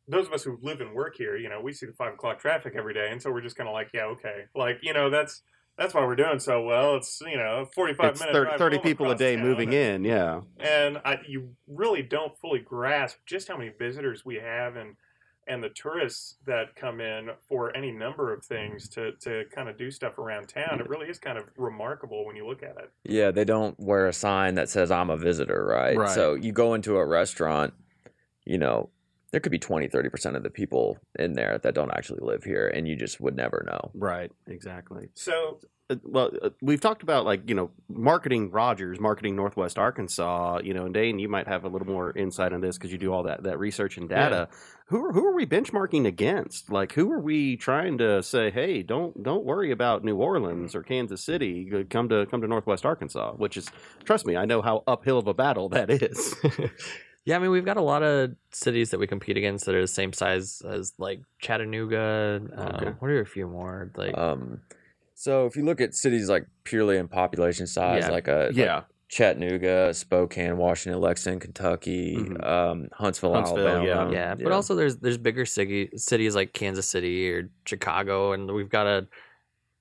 [0.09, 2.41] those of us who live and work here, you know, we see the five o'clock
[2.41, 5.11] traffic every day, and so we're just kind of like, yeah, okay, like you know,
[5.11, 5.43] that's
[5.81, 6.97] that's why we're doing so well.
[6.97, 8.37] It's you know, forty five minutes.
[8.37, 10.05] 30, 30 people a day moving in.
[10.05, 10.43] Yeah.
[10.61, 14.97] and I, you really don't fully grasp just how many visitors we have and
[15.49, 19.79] and the tourists that come in for any number of things to to kind of
[19.79, 20.81] do stuff around town.
[20.81, 22.91] It really is kind of remarkable when you look at it.
[23.05, 25.97] Yeah, they don't wear a sign that says I'm a visitor, right?
[25.97, 26.11] Right.
[26.11, 27.73] So you go into a restaurant,
[28.45, 28.91] you know,
[29.33, 32.67] there could be 20, 30% of the people in there that don't actually live here
[32.69, 33.91] and you just would never know.
[33.95, 34.31] Right.
[34.47, 35.09] Exactly.
[35.15, 40.61] So Uh, well, uh, we've talked about like you know marketing Rogers, marketing Northwest Arkansas.
[40.63, 42.99] You know, and Dane, you might have a little more insight on this because you
[42.99, 44.49] do all that that research and data.
[44.87, 46.71] Who are, who are we benchmarking against?
[46.71, 50.83] Like, who are we trying to say, hey, don't don't worry about New Orleans or
[50.85, 51.69] Kansas City.
[51.91, 53.69] Come to come to Northwest Arkansas, which is
[54.05, 56.35] trust me, I know how uphill of a battle that is.
[57.25, 59.81] Yeah, I mean we've got a lot of cities that we compete against that are
[59.81, 62.41] the same size as like Chattanooga.
[62.57, 62.93] Uh, Okay.
[62.99, 63.91] What are a few more?
[63.97, 64.61] Like Um,
[65.15, 68.11] so if you look at cities like purely in population size, Yeah.
[68.11, 72.47] like a like yeah, Chattanooga, Spokane, Washington, Lexington, Kentucky, Mhm.
[72.47, 74.13] um, Huntsville, Huntsville, Alabama.
[74.13, 78.71] yeah, but also there's there's bigger city, cities like Kansas City or Chicago, and we've
[78.71, 79.07] got to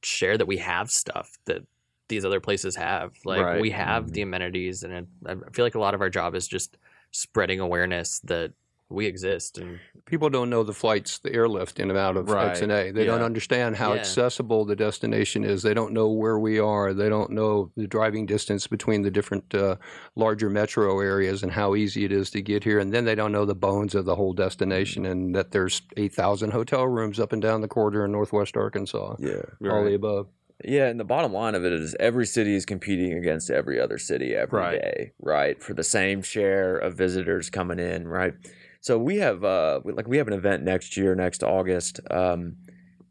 [0.04, 1.62] share that we have stuff that
[2.10, 3.14] these other places have.
[3.24, 3.62] Like Right.
[3.62, 6.48] we have the amenities, and it, I feel like a lot of our job is
[6.48, 6.78] just
[7.12, 8.54] spreading awareness that
[8.92, 9.60] we exist.
[9.60, 12.58] And People don't know the flights, the airlift in and out of Right.
[12.58, 12.92] XNA.
[12.92, 14.00] They don't understand how Yeah.
[14.00, 15.62] accessible the destination is.
[15.62, 16.92] They don't know where we are.
[16.92, 19.76] They don't know the driving distance between the different uh,
[20.16, 22.80] larger metro areas and how easy it is to get here.
[22.80, 26.50] And then they don't know the bones of the whole destination and that there's 8,000
[26.52, 29.18] hotel rooms up and down the corridor in northwest Arkansas.
[29.20, 29.44] yeah.
[29.70, 30.30] All the above.
[30.64, 33.98] Yeah, and the bottom line of it is every city is competing against every other
[33.98, 35.38] city every day, Right.
[35.38, 35.64] right?
[35.64, 38.34] For the same share of visitors coming in, right?
[38.82, 42.00] So we have uh we- like we have an event next year, next August.
[42.12, 42.58] Um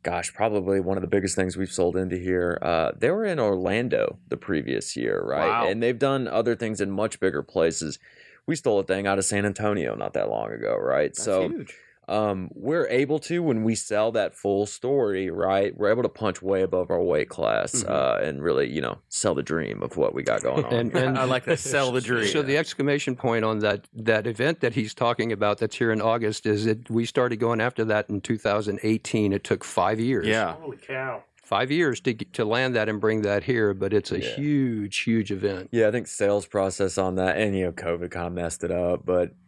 [0.02, 2.58] gosh, probably one of the biggest things we've sold into here.
[2.60, 5.48] Uh they were in Orlando the previous year, right?
[5.48, 5.68] Wow.
[5.68, 7.98] And they've done other things in much bigger places.
[8.46, 11.10] We stole a thing out of San Antonio not that long ago, right?
[11.14, 11.74] That's so huge.
[12.08, 15.76] Um, we're able to when we sell that full story, right?
[15.76, 17.90] We're able to punch way above our weight class Mhm.
[17.90, 20.72] uh, and really, you know, sell the dream of what we got going on.
[20.72, 21.58] And, and I like that.
[21.68, 22.26] Sell the dream.
[22.28, 26.00] So the exclamation point on that that event that he's talking about that's here in
[26.00, 29.32] August is that we started going after that in 2018.
[29.32, 30.26] It took five years.
[30.26, 30.54] yeah.
[30.54, 31.22] Holy cow!
[31.42, 33.72] five years to to land that and bring that here.
[33.74, 34.34] But it's a Yeah.
[34.36, 35.68] huge, huge event.
[35.72, 38.70] Yeah, I think sales process on that, and you know, COVID kind of messed it
[38.70, 39.47] up, but it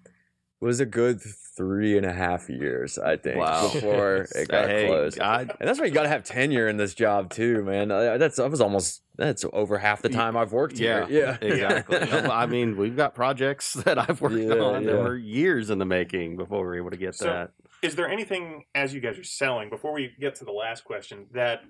[0.60, 1.20] was a good
[1.56, 3.70] three and a half years, I think, Wow.
[3.72, 5.20] before it got Hey, closed.
[5.20, 7.90] I, And that's why you got to have tenure in this job too, man.
[7.90, 11.36] Uh, That's that was almost that's over half the time I've worked yeah, here.
[11.42, 11.98] Yeah, exactly.
[12.00, 15.84] I mean, we've got projects that I've worked Yeah, on that were years in the
[15.84, 17.50] making before we were able to get So- that.
[17.82, 21.26] Is there anything as you guys are selling before we get to the last question
[21.32, 21.60] that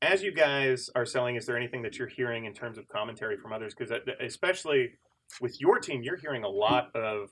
[0.00, 3.36] as you guys are selling, is there anything that you're hearing in terms of commentary
[3.36, 3.74] from others?
[3.76, 4.92] Because especially
[5.42, 7.28] with your team, you're hearing a lot of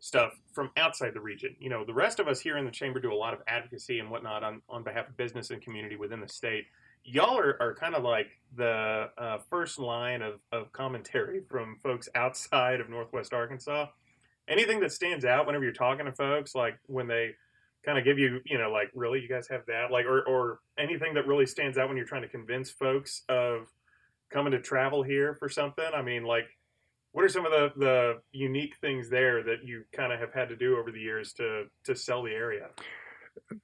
[0.00, 1.56] stuff from outside the region.
[1.58, 3.98] You know, the rest of us here in the chamber do a lot of advocacy
[3.98, 6.66] and whatnot on, on behalf of business and community within the state.
[7.04, 12.08] Y'all are, are kind of like the uh, first line of, of commentary from folks
[12.14, 13.86] outside of Northwest Arkansas.
[14.48, 17.34] Anything that stands out whenever you're talking to folks, like when they
[17.84, 20.60] kind of give you, you know, like really, you guys have that, like, or or
[20.78, 23.68] anything that really stands out when you're trying to convince folks of
[24.30, 25.84] coming to travel here for something.
[25.94, 26.46] I mean, like,
[27.12, 30.48] what are some of the the unique things there that you kind of have had
[30.48, 32.68] to do over the years to to sell the area?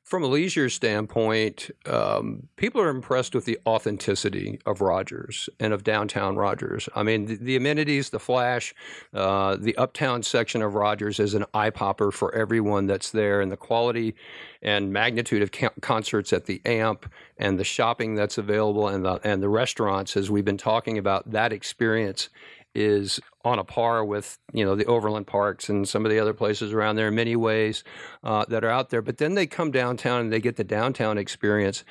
[0.04, 5.82] From a leisure standpoint, um, people are impressed with the authenticity of Rogers and of
[5.82, 6.88] downtown Rogers.
[6.94, 8.72] I mean, the, the amenities, the flash,
[9.12, 13.50] uh, the uptown section of Rogers is an eye popper for everyone that's there, and
[13.50, 14.14] the quality
[14.62, 19.20] and magnitude of ca- concerts at the AMP and the shopping that's available and the
[19.24, 22.28] and the restaurants, as we've been talking about, that experience
[22.74, 26.32] is on a par with you know the Overland Parks and some of the other
[26.32, 27.84] places around there in many ways
[28.22, 29.02] uh, that are out there.
[29.02, 31.84] But then they come downtown and they get the downtown experience,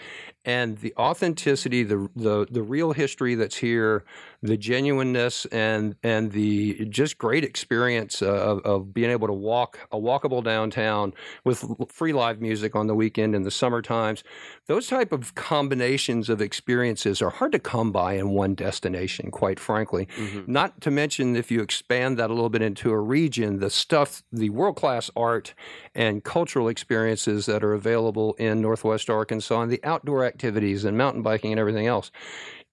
[0.45, 4.03] and the authenticity, the the the real history that's here,
[4.41, 9.79] the genuineness, and and the just great experience uh, of, of being able to walk
[9.91, 11.13] a walkable downtown
[11.43, 14.23] with free live music on the weekend in the summer times.
[14.67, 19.59] Those type of combinations of experiences are hard to come by in one destination, quite
[19.59, 20.07] frankly.
[20.17, 20.47] Mhm.
[20.47, 24.23] Not to mention, if you expand that a little bit into a region, the stuff,
[24.31, 25.53] the world class art
[25.93, 31.21] and cultural experiences that are available in Northwest Arkansas and the outdoor activities and mountain
[31.21, 32.11] biking and everything else.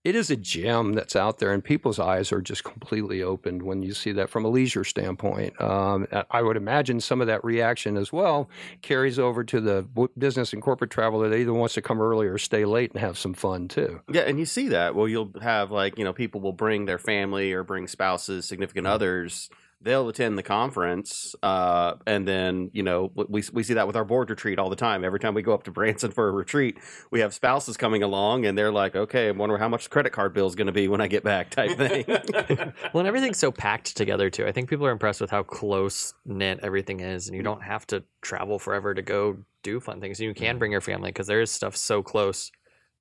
[0.02, 3.82] It is a gem that's out there, and people's eyes are just completely opened when
[3.82, 5.60] you see that from a leisure standpoint.
[5.60, 8.48] Um, I would imagine some of that reaction as well
[8.80, 9.86] carries over to the
[10.16, 13.18] business and corporate traveler that either wants to come early or stay late and have
[13.18, 14.00] some fun too.
[14.10, 14.94] Yeah, and you see that.
[14.94, 18.86] Well, you'll have like you know people will bring their family or bring spouses, significant
[18.86, 19.50] others.
[19.82, 24.04] They'll attend the conference, uh, and then you know we we see that with our
[24.04, 25.04] board retreat all the time.
[25.04, 26.76] Every time we go up to Branson for a retreat,
[27.10, 30.10] we have spouses coming along, and they're like, "Okay, I wonder how much the credit
[30.12, 32.04] card bill is going to be when I get back," type thing.
[32.92, 34.46] Well, and everything's so packed together too.
[34.46, 37.86] I think people are impressed with how close knit everything is, and you don't have
[37.88, 40.20] to travel forever to go do fun things.
[40.20, 42.52] You can bring your family because there is stuff so close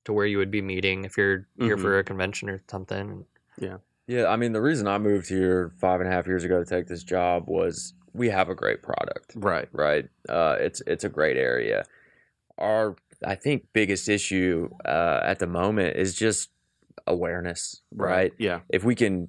[0.04, 1.80] to where you would be meeting if you're here Mhm.
[1.82, 3.26] for a convention or something.
[3.58, 3.78] Yeah,
[4.18, 6.86] I mean, the reason I moved here five and a half years ago to take
[6.86, 9.68] this job was we have a great product, right.
[9.72, 10.06] right?
[10.28, 11.84] Uh, it's it's a great area.
[12.58, 16.50] Our I think biggest issue uh, at the moment is just
[17.06, 18.32] awareness, right?
[18.38, 18.60] Yeah.
[18.68, 19.28] If we can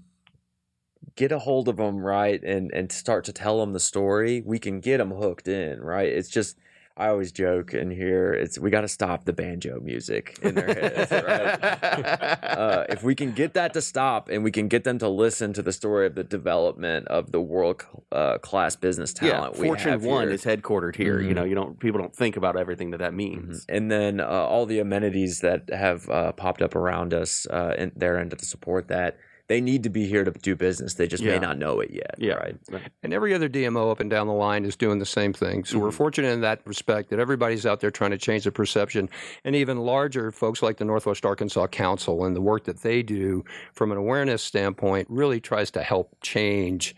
[1.15, 4.60] get a hold of them right and and start to tell them the story, we
[4.60, 6.10] can get them hooked in, right?
[6.10, 6.58] It's just
[7.02, 10.68] I always joke in here, it's we got to stop the banjo music in their
[10.68, 12.44] heads, right?
[12.44, 15.52] uh, if we can get that to stop and we can get them to listen
[15.54, 19.66] to the story of the development of the world uh, class business yeah, talent, we
[19.68, 20.36] Fortune One here.
[20.36, 21.20] is headquartered here.
[21.20, 21.36] You Mhm.
[21.36, 23.66] know, you don't people don't think about everything that that means.
[23.68, 27.92] and then uh, all the amenities that have uh, popped up around us uh, in
[27.96, 29.18] their end to support that.
[29.52, 30.94] They need to be here to do business.
[30.94, 31.34] They just Yeah.
[31.34, 32.16] may not know it yet.
[32.18, 32.36] Yeah.
[32.36, 32.56] right.
[33.04, 35.66] And every other DMO up and down the line is doing the same thing.
[35.66, 35.94] So we're Mhm.
[35.96, 39.10] fortunate in that respect that everybody's out there trying to change the perception.
[39.44, 43.44] And even larger folks like the Northwest Arkansas Council and the work that they do
[43.74, 46.96] from an awareness standpoint really tries to help change.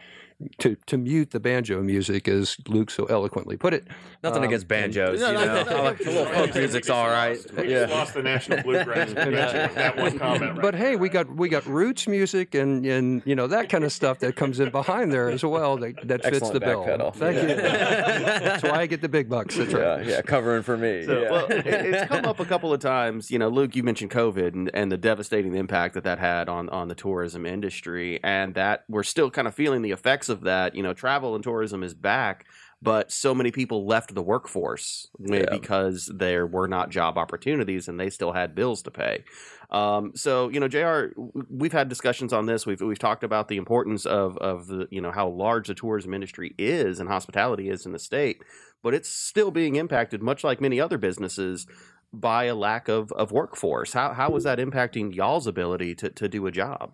[0.59, 3.87] To, to mute the banjo music, as Luke so eloquently put it.
[4.23, 5.19] Nothing Um, against banjos.
[5.19, 5.63] No, you no, know?
[5.63, 5.77] no, no.
[5.77, 7.37] I like- the little folk music's all right.
[7.57, 7.85] We Yeah.
[7.89, 10.53] lost the national bluegrass convention that one comment.
[10.53, 13.83] Right But hey, we got we got roots music and and you know that kind
[13.83, 16.83] of stuff that comes in behind there as well that, that fits Excellent the bill.
[16.85, 17.13] backpedal.
[17.15, 17.55] Thank you.
[17.55, 19.55] That's why I get the big bucks.
[19.55, 20.05] That's right.
[20.05, 21.05] Yeah, yeah, covering for me.
[21.05, 21.31] So, yeah.
[21.31, 23.29] well, it, it's come up a couple of times.
[23.31, 26.69] You know, Luke, you mentioned COVID and, and the devastating impact that that had on
[26.69, 30.75] on the tourism industry, and that we're still kind of feeling the effects of that.
[30.75, 32.45] You know, travel and tourism is back,
[32.81, 35.45] but so many people left the workforce Yeah.
[35.49, 39.23] because there were not job opportunities and they still had bills to pay.
[39.71, 41.11] Um, so you know, J.R.
[41.49, 42.65] We've had discussions on this.
[42.65, 46.13] We've we've talked about the importance of of the you know how large the tourism
[46.13, 48.43] industry is and hospitality is in the state,
[48.83, 51.65] but it's still being impacted, much like many other businesses,
[52.11, 53.93] by a lack of of workforce.
[53.93, 56.91] How how is that impacting y'all's ability to to do a job?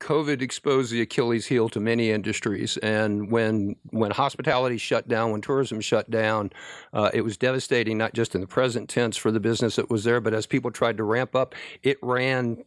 [0.00, 5.40] COVID exposed the Achilles heel to many industries, and when when hospitality shut down, when
[5.40, 6.50] tourism shut down,
[6.92, 7.98] uh, it was devastating.
[7.98, 10.70] Not just in the present tense for the business that was there, but as people
[10.70, 12.64] tried to ramp up, it ran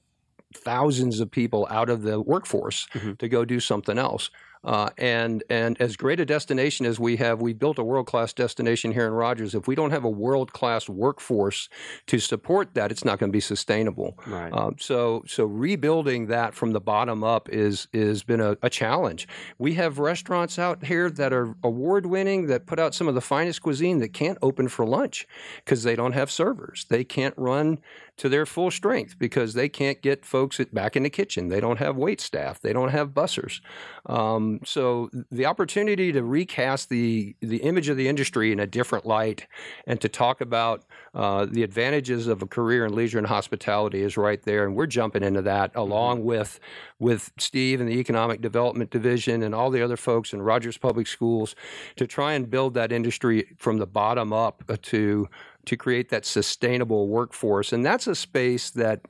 [0.54, 3.18] thousands of people out of the workforce Mhm.
[3.20, 4.30] to go do something else.
[4.64, 8.34] Uh, and and as great a destination as we have, we built a world class
[8.34, 9.56] destination here in Rogers.
[9.56, 11.68] If we don't have a world class workforce
[12.08, 14.18] to support that, it's not going to be sustainable.
[14.28, 14.54] Right.
[14.54, 19.28] Um, so so rebuilding that from the bottom up is is been a, a challenge.
[19.58, 23.22] We have restaurants out here that are award winning that put out some of the
[23.22, 26.86] finest cuisine that can't open for lunch because they don't have servers.
[26.90, 27.80] They can't run
[28.18, 31.48] to their full strength because they can't get folks back in the kitchen.
[31.48, 32.60] They don't have wait staff.
[32.60, 33.62] They don't have bussers.
[34.06, 39.06] Um, so the opportunity to recast the the image of the industry in a different
[39.06, 39.48] light
[39.88, 44.18] and to talk about uh, the advantages of a career in leisure and hospitality is
[44.18, 46.60] right there, and we're jumping into that along with
[47.00, 51.08] with Steve and the Economic Development Division and all the other folks in Rogers Public
[51.08, 51.56] Schools
[51.96, 55.28] to try and build that industry from the bottom up to
[55.66, 59.02] to create that sustainable workforce, and that's a space that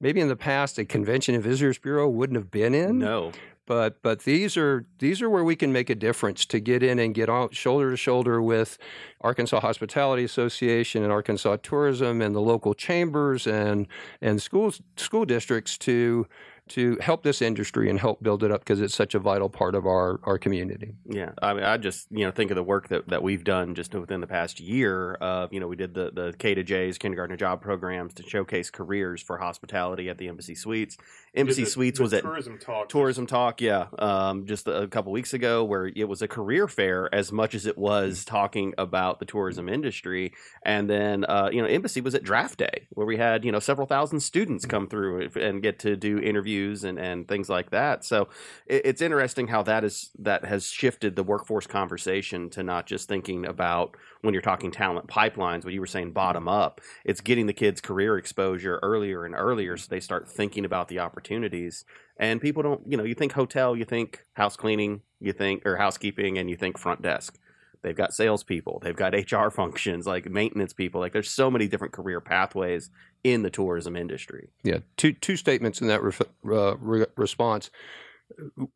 [0.00, 3.32] maybe in the past a convention and visitors bureau wouldn't have been in no.
[3.66, 6.98] but but these are these are where we can make a difference to get in
[6.98, 8.78] and get on shoulder to shoulder with
[9.20, 13.86] Arkansas Hospitality Association and Arkansas Tourism and the local chambers and
[14.20, 16.26] and schools school districts to
[16.70, 19.74] to help this industry and help build it up because it's such a vital part
[19.74, 20.94] of our our community.
[21.06, 23.74] Yeah, I mean, I just you know think of the work that, that we've done
[23.74, 25.14] just within the past year.
[25.14, 28.70] Of you know, we did the the K to J's kindergarten job programs to showcase
[28.70, 30.96] careers for hospitality at the Embassy Suites.
[31.34, 32.88] Embassy Did the- Suites the was at tourism talk.
[32.88, 37.12] Tourism Talk, yeah, um, just a couple weeks ago, where it was a career fair
[37.14, 40.32] as much as it was talking about the tourism industry.
[40.62, 43.58] And then, uh, you know, Embassy was at Draft Day, where we had you know
[43.58, 46.48] several thousand students come through and get to do interviews
[46.84, 48.04] and, and things like that.
[48.04, 48.28] So
[48.66, 53.08] it, it's interesting how that is that has shifted the workforce conversation to not just
[53.08, 56.60] thinking about when you're talking talent pipelines, what you were saying bottom mm-hmm.
[56.60, 56.80] up.
[57.04, 60.98] It's getting the kids career exposure earlier and earlier, so they start thinking about the
[60.98, 61.84] opportunities.
[62.18, 65.76] And people don't, you know, you think hotel, you think house cleaning, you think or
[65.76, 67.38] housekeeping, and you think front desk.
[67.82, 71.00] They've got salespeople, they've got HR functions, like maintenance people.
[71.00, 72.90] Like there's so many different career pathways
[73.24, 74.48] in the tourism industry.
[74.62, 77.70] Yeah, two two statements in that ref, uh, re- response.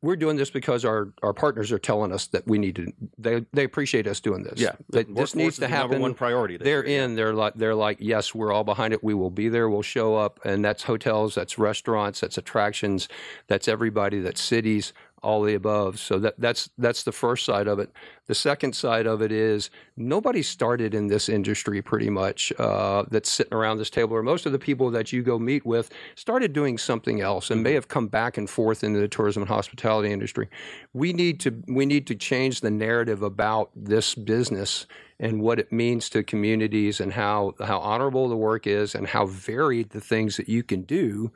[0.00, 2.90] We're doing this because our, our partners are telling us that we need to.
[3.18, 4.58] They they appreciate us doing this.
[4.90, 6.00] that this needs to the number happen.
[6.00, 6.56] one priority.
[6.56, 7.04] they're year.
[7.04, 7.16] in.
[7.16, 9.04] They're like they're like yes, we're all behind it.
[9.04, 9.68] We will be there.
[9.68, 13.08] We'll show up, and that's hotels, that's restaurants, that's attractions,
[13.46, 15.98] that's everybody, that's cities, all the above.
[15.98, 17.90] So that that's that's the first side of it.
[18.26, 23.30] The second side of it is nobody started in this industry pretty much uh, that's
[23.30, 26.52] sitting around this table, or most of the people that you go meet with started
[26.52, 30.12] doing something else and may have come back and forth into the tourism and hospitality
[30.12, 30.48] industry.
[30.92, 34.86] We need to we need to change the narrative about this business
[35.20, 39.26] and what it means to communities and how how honorable the work is and how
[39.26, 41.32] varied the things that you can do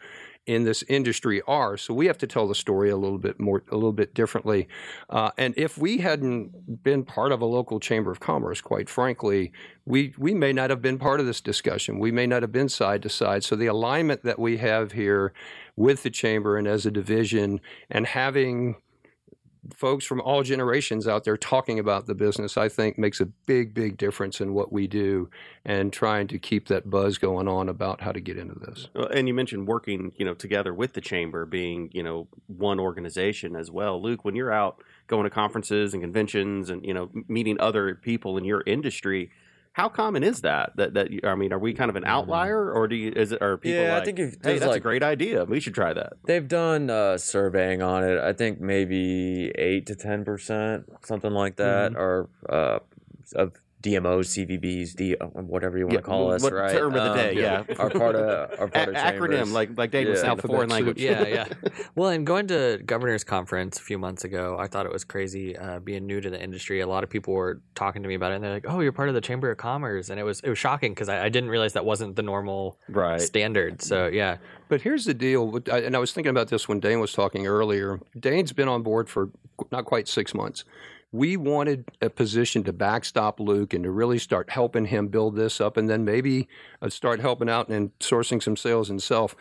[0.47, 1.77] in this industry are.
[1.77, 4.69] So we have to tell the story a little bit more, a little bit differently.
[5.11, 9.53] Uh, and if we hadn't been part of a local chamber of commerce, quite frankly,
[9.85, 11.99] we we may not have been part of this discussion.
[11.99, 13.45] We may not have been side to side.
[13.45, 15.33] So the alignment that we have here
[15.77, 18.77] with the chamber and as a division, and having
[19.75, 23.75] folks from all generations out there talking about the business, I think makes a big,
[23.75, 25.31] big difference in what we do
[25.65, 28.89] and trying to keep that buzz going on about how to get into this.
[28.95, 32.79] Well, and you mentioned working, you know, together with the chamber, being, you know, one
[32.79, 34.01] organization as well.
[34.01, 38.37] Luke, when you're out going to conferences and conventions and you know meeting other people
[38.37, 39.31] in your industry,
[39.77, 40.73] how common is that?
[40.77, 43.43] That that I mean, are we kind of an outlier, or do you is it
[43.43, 46.15] are people Yeah, I think if hey, that's a great idea, we should try that.
[46.25, 48.19] They've done uh, surveying on it.
[48.19, 52.79] I think maybe eight to ten percent, something like that, are uh,
[53.35, 53.53] of
[53.87, 56.73] DMOs, CVBs, D, uh, whatever you want Yeah, to call us, what right?
[56.73, 57.63] term of the Um, day, yeah.
[57.79, 60.23] are part of our part A- of acronym, like like Dave was Yeah.
[60.25, 61.01] saying, the foreign Alphabet language.
[61.01, 61.47] yeah, yeah.
[61.95, 65.57] Well, and going to governor's conference a few months ago, I thought it was crazy
[65.57, 66.81] uh, being new to the industry.
[66.81, 68.93] A lot of people were talking to me about it, and they're like, "Oh, you're
[68.93, 71.29] part of the Chamber of Commerce," and it was it was shocking because I, I
[71.29, 73.21] didn't realize that wasn't the normal right.
[73.21, 73.83] standard.
[73.83, 77.13] So yeah, But here's the deal, and I was thinking about this when Dane was
[77.13, 78.01] talking earlier.
[78.19, 79.31] Dane's been on board for
[79.71, 80.65] not quite six months.
[81.17, 85.61] We wanted a position to backstop Luke and to really start helping him build this
[85.61, 86.49] up, and then maybe
[86.83, 89.35] uh, start helping out and sourcing some sales himself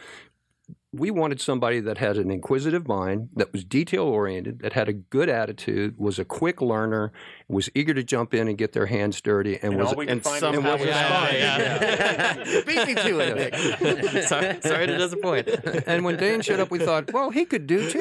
[0.97, 4.93] we wanted somebody that had an inquisitive mind, that was detail oriented, that had a
[4.93, 7.11] good attitude, was a quick learner,
[7.47, 10.23] was eager to jump in and get their hands dirty, and, And was all and
[10.23, 11.35] somehow is was Yeah, fine.
[11.35, 12.61] yeah.
[12.65, 15.49] Beat me to it, sorry, sorry to disappoint.
[15.87, 17.99] and when Dane showed up, we thought, well, he could do too.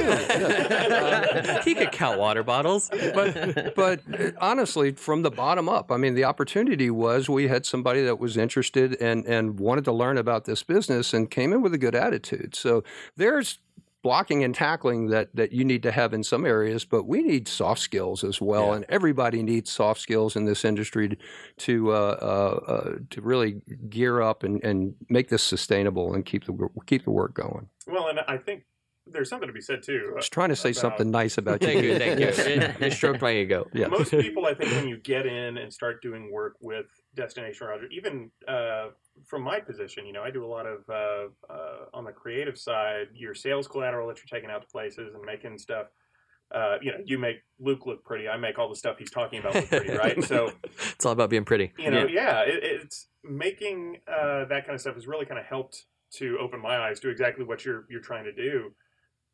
[1.65, 2.91] he could count water bottles.
[3.15, 7.67] but but uh, honestly, from the bottom up, I mean, the opportunity was we had
[7.67, 11.61] somebody that was interested and and wanted to learn about this business and came in
[11.63, 12.55] with a good attitude.
[12.55, 12.84] So
[13.17, 13.59] there's
[14.03, 17.49] blocking and tackling that that you need to have in some areas, but we need
[17.49, 18.75] soft skills as well, Yeah.
[18.77, 21.17] and everybody needs soft skills in this industry to
[21.57, 26.45] to, uh, uh, uh, to really gear up and, and make this sustainable and keep
[26.45, 27.69] the keep the work going.
[27.87, 28.65] Well, and I think
[29.07, 30.11] there's something to be said too.
[30.13, 31.69] I was trying to say about- something nice about you.
[31.69, 32.27] Thank you, thank you.
[32.27, 33.67] It, it stroked my ego.
[33.73, 33.89] Yeah.
[33.89, 37.87] Most people, I think, when you get in and start doing work with Destination Roger,
[37.91, 38.89] even uh,
[39.25, 42.59] from my position, you know, I do a lot of uh, uh, on the creative
[42.59, 45.87] side, your sales collateral that you're taking out to places and making stuff.
[46.55, 48.29] Uh, you know, you make Luke look pretty.
[48.29, 50.23] I make all the stuff he's talking about look pretty, right?
[50.23, 50.53] So,
[50.93, 51.73] It's all about being pretty.
[51.79, 55.47] you know, yeah, it, it's making uh, that kind of stuff has really kind of
[55.47, 58.73] helped to open my eyes to exactly what you're you're trying to do,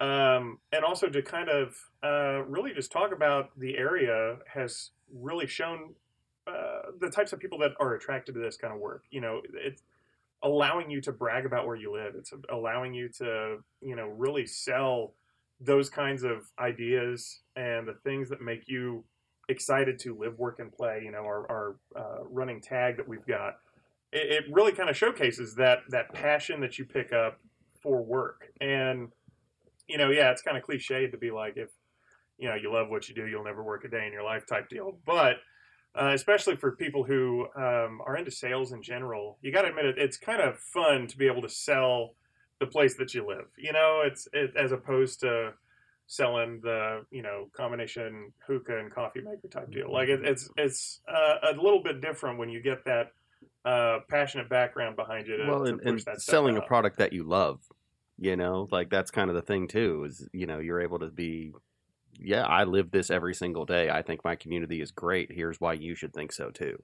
[0.04, 5.46] um, and also to kind of uh, really just talk about the area has really
[5.46, 5.94] shown
[6.50, 9.04] uh, the types of people that are attracted to this kind of work.
[9.10, 9.82] You know, it's
[10.42, 12.14] allowing you to brag about where you live.
[12.16, 15.14] It's allowing you to you know really sell
[15.60, 19.04] those kinds of ideas and the things that make you
[19.48, 21.02] excited to live, work, and play.
[21.04, 23.58] You know, our, our uh, running tag that we've got.
[24.12, 27.38] It, it really kind of showcases that that passion that you pick up
[27.82, 28.52] for work.
[28.60, 29.08] And
[29.88, 31.70] you know, yeah, it's kind of cliched to be like, if
[32.38, 34.46] you know you love what you do, you'll never work a day in your life
[34.46, 34.98] type deal.
[35.04, 35.36] But
[35.94, 39.86] uh, especially for people who um, are into sales in general, you got to admit
[39.86, 39.98] it.
[39.98, 42.14] It's kind of fun to be able to sell
[42.60, 43.46] the place that you live.
[43.56, 45.54] You know, it's it, as opposed to
[46.06, 49.92] selling the you know combination hookah and coffee maker type deal.
[49.92, 53.12] Like it, it's it's uh, a little bit different when you get that
[53.64, 57.60] uh, passionate background behind you to, well, and, and selling a product that you love,
[58.18, 60.04] you know, like that's kind of the thing too.
[60.04, 61.52] Is you know you're able to be,
[62.22, 63.90] yeah, I live this every single day.
[63.90, 65.30] I think my community is great.
[65.32, 66.82] Here's why you should think so too.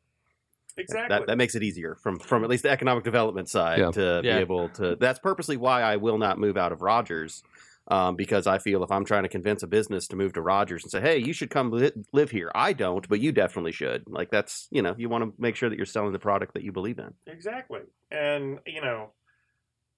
[0.78, 1.09] Exactly.
[1.16, 3.91] That that makes it easier from from at least the economic development side Yeah.
[3.93, 4.37] to Yeah.
[4.37, 4.97] be able to.
[4.97, 7.43] That's purposely why I will not move out of Rogers.
[7.89, 10.82] Um, because I feel if I'm trying to convince a business to move to Rogers
[10.82, 14.03] and say, "Hey, you should come li- live here," I don't, but you definitely should.
[14.09, 16.64] Like that's you know, you want to make sure that you're selling the product that
[16.64, 17.14] you believe in.
[17.28, 17.82] Exactly.
[18.11, 19.12] And, you know,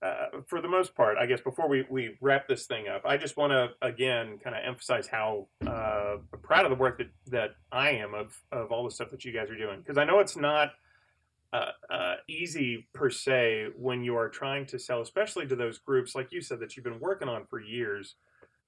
[0.00, 3.16] uh, for the most part, I guess before we, we wrap this thing up, I
[3.16, 7.50] just want to, again, kind of emphasize how uh, proud of the work that, that
[7.72, 9.80] I am of, of all the stuff that you guys are doing.
[9.80, 10.70] Because I know it's not
[11.52, 16.14] uh, uh, easy per se when you are trying to sell, especially to those groups,
[16.14, 18.14] like you said, that you've been working on for years.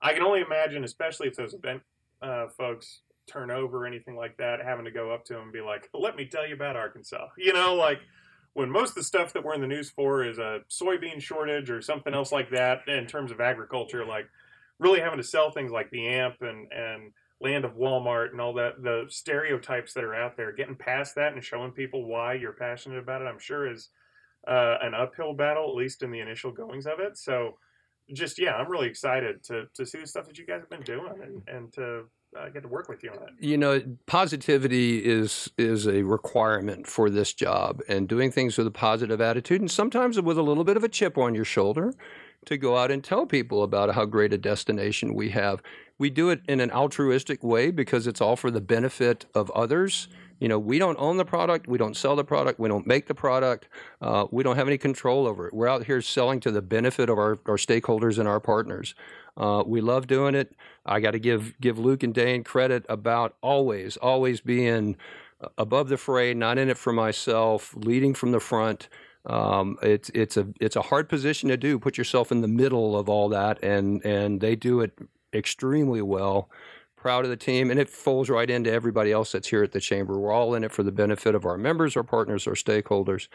[0.02, 1.82] I can only imagine, especially if those event
[2.22, 5.52] uh, folks turn over or anything like that, having to go up to them and
[5.52, 7.28] be like, let me tell you about Arkansas.
[7.38, 8.00] You know, like
[8.54, 11.70] when most of the stuff that we're in the news for is a soybean shortage
[11.70, 14.28] or something else like that in terms of agriculture, like
[14.78, 18.54] really having to sell things like the AMP and, and land of Walmart and all
[18.54, 22.52] that, the stereotypes that are out there, getting past that and showing people why you're
[22.52, 23.88] passionate about it, I'm sure is
[24.48, 27.16] uh, an uphill battle, at least in the initial goings of it.
[27.16, 27.56] So
[28.12, 30.82] just, yeah, I'm really excited to, to see the stuff that you guys have been
[30.82, 32.04] doing and, and to
[32.38, 33.34] uh, get to work with you on it.
[33.38, 38.70] you know positivity is is a requirement for this job and doing things with a
[38.70, 41.92] positive attitude and sometimes with a little bit of a chip on your shoulder
[42.46, 45.62] to go out and tell people about how great a destination we have.
[45.98, 50.08] We do it in an altruistic way because it's all for the benefit of others.
[50.38, 53.08] You know we don't own the product we don't sell the product we don't make
[53.08, 53.68] the product
[54.00, 55.52] uh, we don't have any control over it.
[55.52, 58.94] We're out here selling to the benefit of our, our stakeholders and our partners
[59.40, 60.54] uh, we love doing it.
[60.84, 64.96] I got to give give Luke and Dane credit about always, always being
[65.56, 68.88] above the fray, not in it for myself, leading from the front.
[69.24, 71.78] Um, it's it's a it's a hard position to do.
[71.78, 74.92] Put yourself in the middle of all that, and and they do it
[75.32, 76.50] extremely well.
[77.00, 79.80] Proud of the team, and it folds right into everybody else that's here at the
[79.80, 80.18] chamber.
[80.18, 83.28] We're all in it for the benefit of our members, our partners, our stakeholders.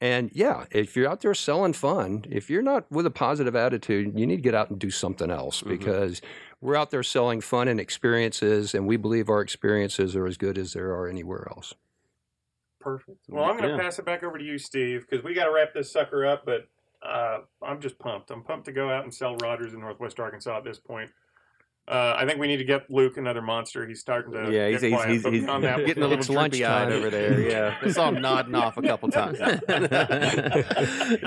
[0.00, 4.16] And yeah, if you're out there selling fun, if you're not with a positive attitude,
[4.16, 5.68] you need to get out and do something else Mhm.
[5.68, 6.22] because
[6.60, 10.56] we're out there selling fun and experiences, and we believe our experiences are as good
[10.56, 11.74] as there are anywhere else.
[12.78, 13.18] Perfect.
[13.28, 13.82] Well, I'm going to Yeah.
[13.82, 16.44] pass it back over to you, Steve, because we got to wrap this sucker up.
[16.46, 16.68] But
[17.02, 18.30] uh, I'm just pumped.
[18.30, 21.10] I'm pumped to go out and sell Rogers in Northwest Arkansas at this point.
[21.88, 23.86] Uh, I think we need to get Luke another monster.
[23.86, 26.06] He's starting to Yeah, he's get he's, quiet, he's, but he's beyond that, getting a
[26.06, 26.92] little It's droopy eyed lunchtime.
[26.92, 27.40] over there.
[27.40, 29.38] Yeah, I saw him nodding off a couple times.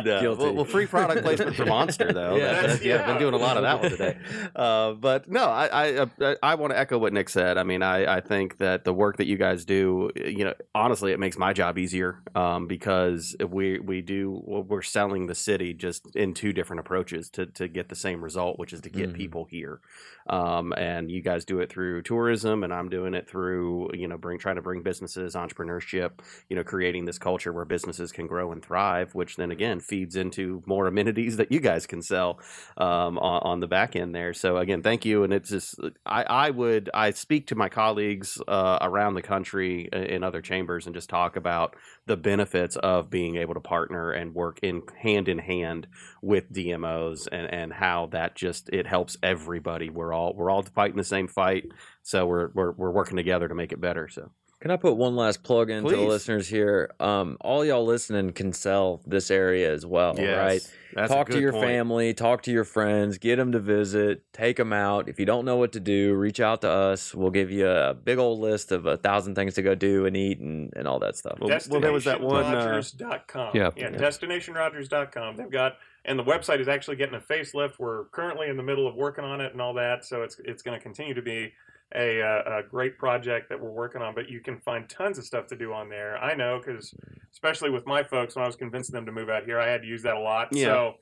[0.04, 0.44] No, Guilty.
[0.44, 2.36] Well, well, free product placement for Monster though.
[2.36, 2.54] Yeah.
[2.54, 4.18] That- that- yeah, I've been doing a lot of that one today.
[4.56, 5.66] Uh, but no, I
[6.02, 7.58] I, I, I want to echo what Nick said.
[7.58, 11.12] I mean, I, I think that the work that you guys do, you know, honestly,
[11.12, 16.16] it makes my job easier um, because we we do we're selling the city just
[16.16, 19.16] in two different approaches to to get the same result, which is to get Mhm.
[19.16, 19.80] people here.
[20.28, 24.18] Um, and you guys do it through tourism, and I'm doing it through you know
[24.18, 28.52] bring trying to bring businesses, entrepreneurship, you know, creating this culture where businesses can grow
[28.52, 32.40] and thrive, which then again feeds into more amenities that you guys can sell
[32.78, 34.34] um, on, on the back end there.
[34.34, 35.24] So again, thank you.
[35.24, 39.90] And it's just I, I would I speak to my colleagues uh, around the country
[39.94, 41.76] uh, in other chambers and just talk about
[42.06, 45.88] the benefits of being able to partner and work in hand in hand
[46.22, 49.90] with DMOs and, and how that just it helps everybody.
[49.90, 51.66] We're all we're all fighting the same fight,
[52.04, 54.10] so we're we're, we're working together to make it better.
[54.10, 54.32] So
[54.62, 56.92] Can I put one last plug into the listeners here?
[57.00, 60.62] Um, all y'all listening can sell this area as well, right?
[60.94, 61.66] That's a talk to your point.
[61.66, 65.10] family, talk to your friends, get them to visit, take them out.
[65.10, 67.16] If you don't know what to do, reach out to us.
[67.16, 70.16] We'll give you a big old list of a thousand things to go do and
[70.16, 71.40] eat and, and all that stuff.
[71.40, 72.44] Well, well, there was that one.
[72.44, 73.52] Uh, DestinationRogers.com.
[73.56, 73.72] Yeah.
[73.76, 73.98] yeah, Yeah.
[73.98, 75.38] DestinationRogers.com.
[75.38, 77.80] They've got, and the website is actually getting a facelift.
[77.80, 80.62] We're currently in the middle of working on it and all that, so it's it's
[80.62, 81.54] going to continue to be
[81.96, 84.16] a, uh, a great project that we're working on.
[84.16, 86.18] But you can find tons of stuff to do on there.
[86.18, 86.94] I know because,
[87.32, 89.82] especially with my folks, when I was convincing them to move out here, I had
[89.82, 90.50] to use that a lot.
[90.52, 90.66] Yeah.
[90.66, 90.96] So.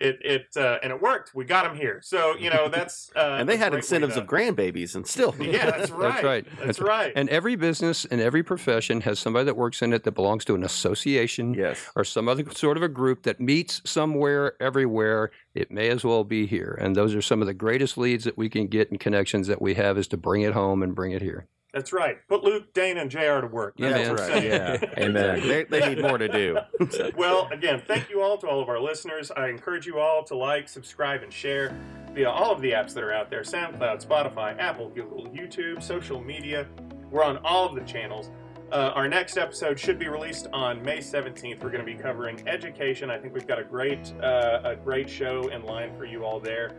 [0.00, 1.34] It it uh, and it worked.
[1.34, 4.20] We got them here, so you know that's uh, and they a had incentives to-
[4.22, 6.12] of grandbabies, and still, Yeah, that's right.
[6.12, 6.44] That's right.
[6.44, 7.12] That's, That's- right.
[7.14, 10.54] And every business and every profession has somebody that works in it that belongs to
[10.54, 15.30] an association yes, or some other sort of a group that meets somewhere, everywhere.
[15.54, 16.78] It may as well be here.
[16.80, 19.60] And those are some of the greatest leads that we can get and connections that
[19.60, 21.46] we have is to bring it home and bring it here.
[21.72, 22.18] That's right.
[22.28, 23.42] Put Luke, Dane, and J.R.
[23.42, 23.74] to work.
[23.76, 24.32] Yeah, That's man.
[24.32, 24.44] right.
[24.44, 25.46] Yeah, Amen.
[25.46, 26.58] They, they need more to do.
[27.16, 29.30] well, again, thank you all to all of our listeners.
[29.30, 31.76] I encourage you all to like, subscribe, and share
[32.12, 36.20] via all of the apps that are out there SoundCloud, Spotify, Apple, Google, YouTube, social
[36.20, 36.66] media.
[37.10, 38.30] We're on all of the channels.
[38.72, 41.62] Uh, our next episode should be released on May 17th.
[41.62, 43.10] We're going to be covering education.
[43.10, 46.38] I think we've got a great, uh, a great show in line for you all
[46.38, 46.76] there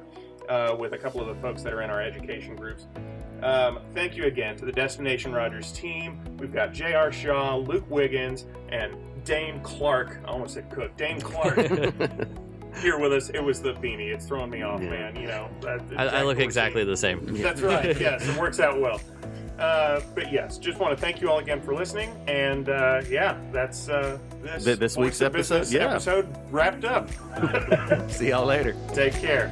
[0.52, 2.86] uh, with a couple of the folks that are in our education groups.
[3.42, 6.20] Um, thank you again to the Destination Rogers team.
[6.38, 7.12] We've got J.R.
[7.12, 8.94] Shaw, Luke Wiggins, and
[9.24, 10.20] Dane Clark.
[10.26, 10.96] I almost said Cook.
[10.98, 11.56] Dane Clark
[12.82, 13.30] here with us.
[13.30, 14.14] It was the beanie.
[14.14, 14.90] It's throwing me off, Yeah.
[14.90, 15.16] man.
[15.16, 17.26] You know, that, I, I look exactly the same.
[17.42, 17.98] That's right.
[18.00, 19.00] Yes, it works out well.
[19.58, 22.10] Uh, but yes, just want to thank you all again for listening.
[22.28, 25.68] And uh, yeah, that's uh, this, Th- this week's episode?
[25.70, 25.92] Yeah.
[25.92, 27.10] episode wrapped up.
[28.12, 28.76] See y'all later.
[28.94, 29.52] Take care.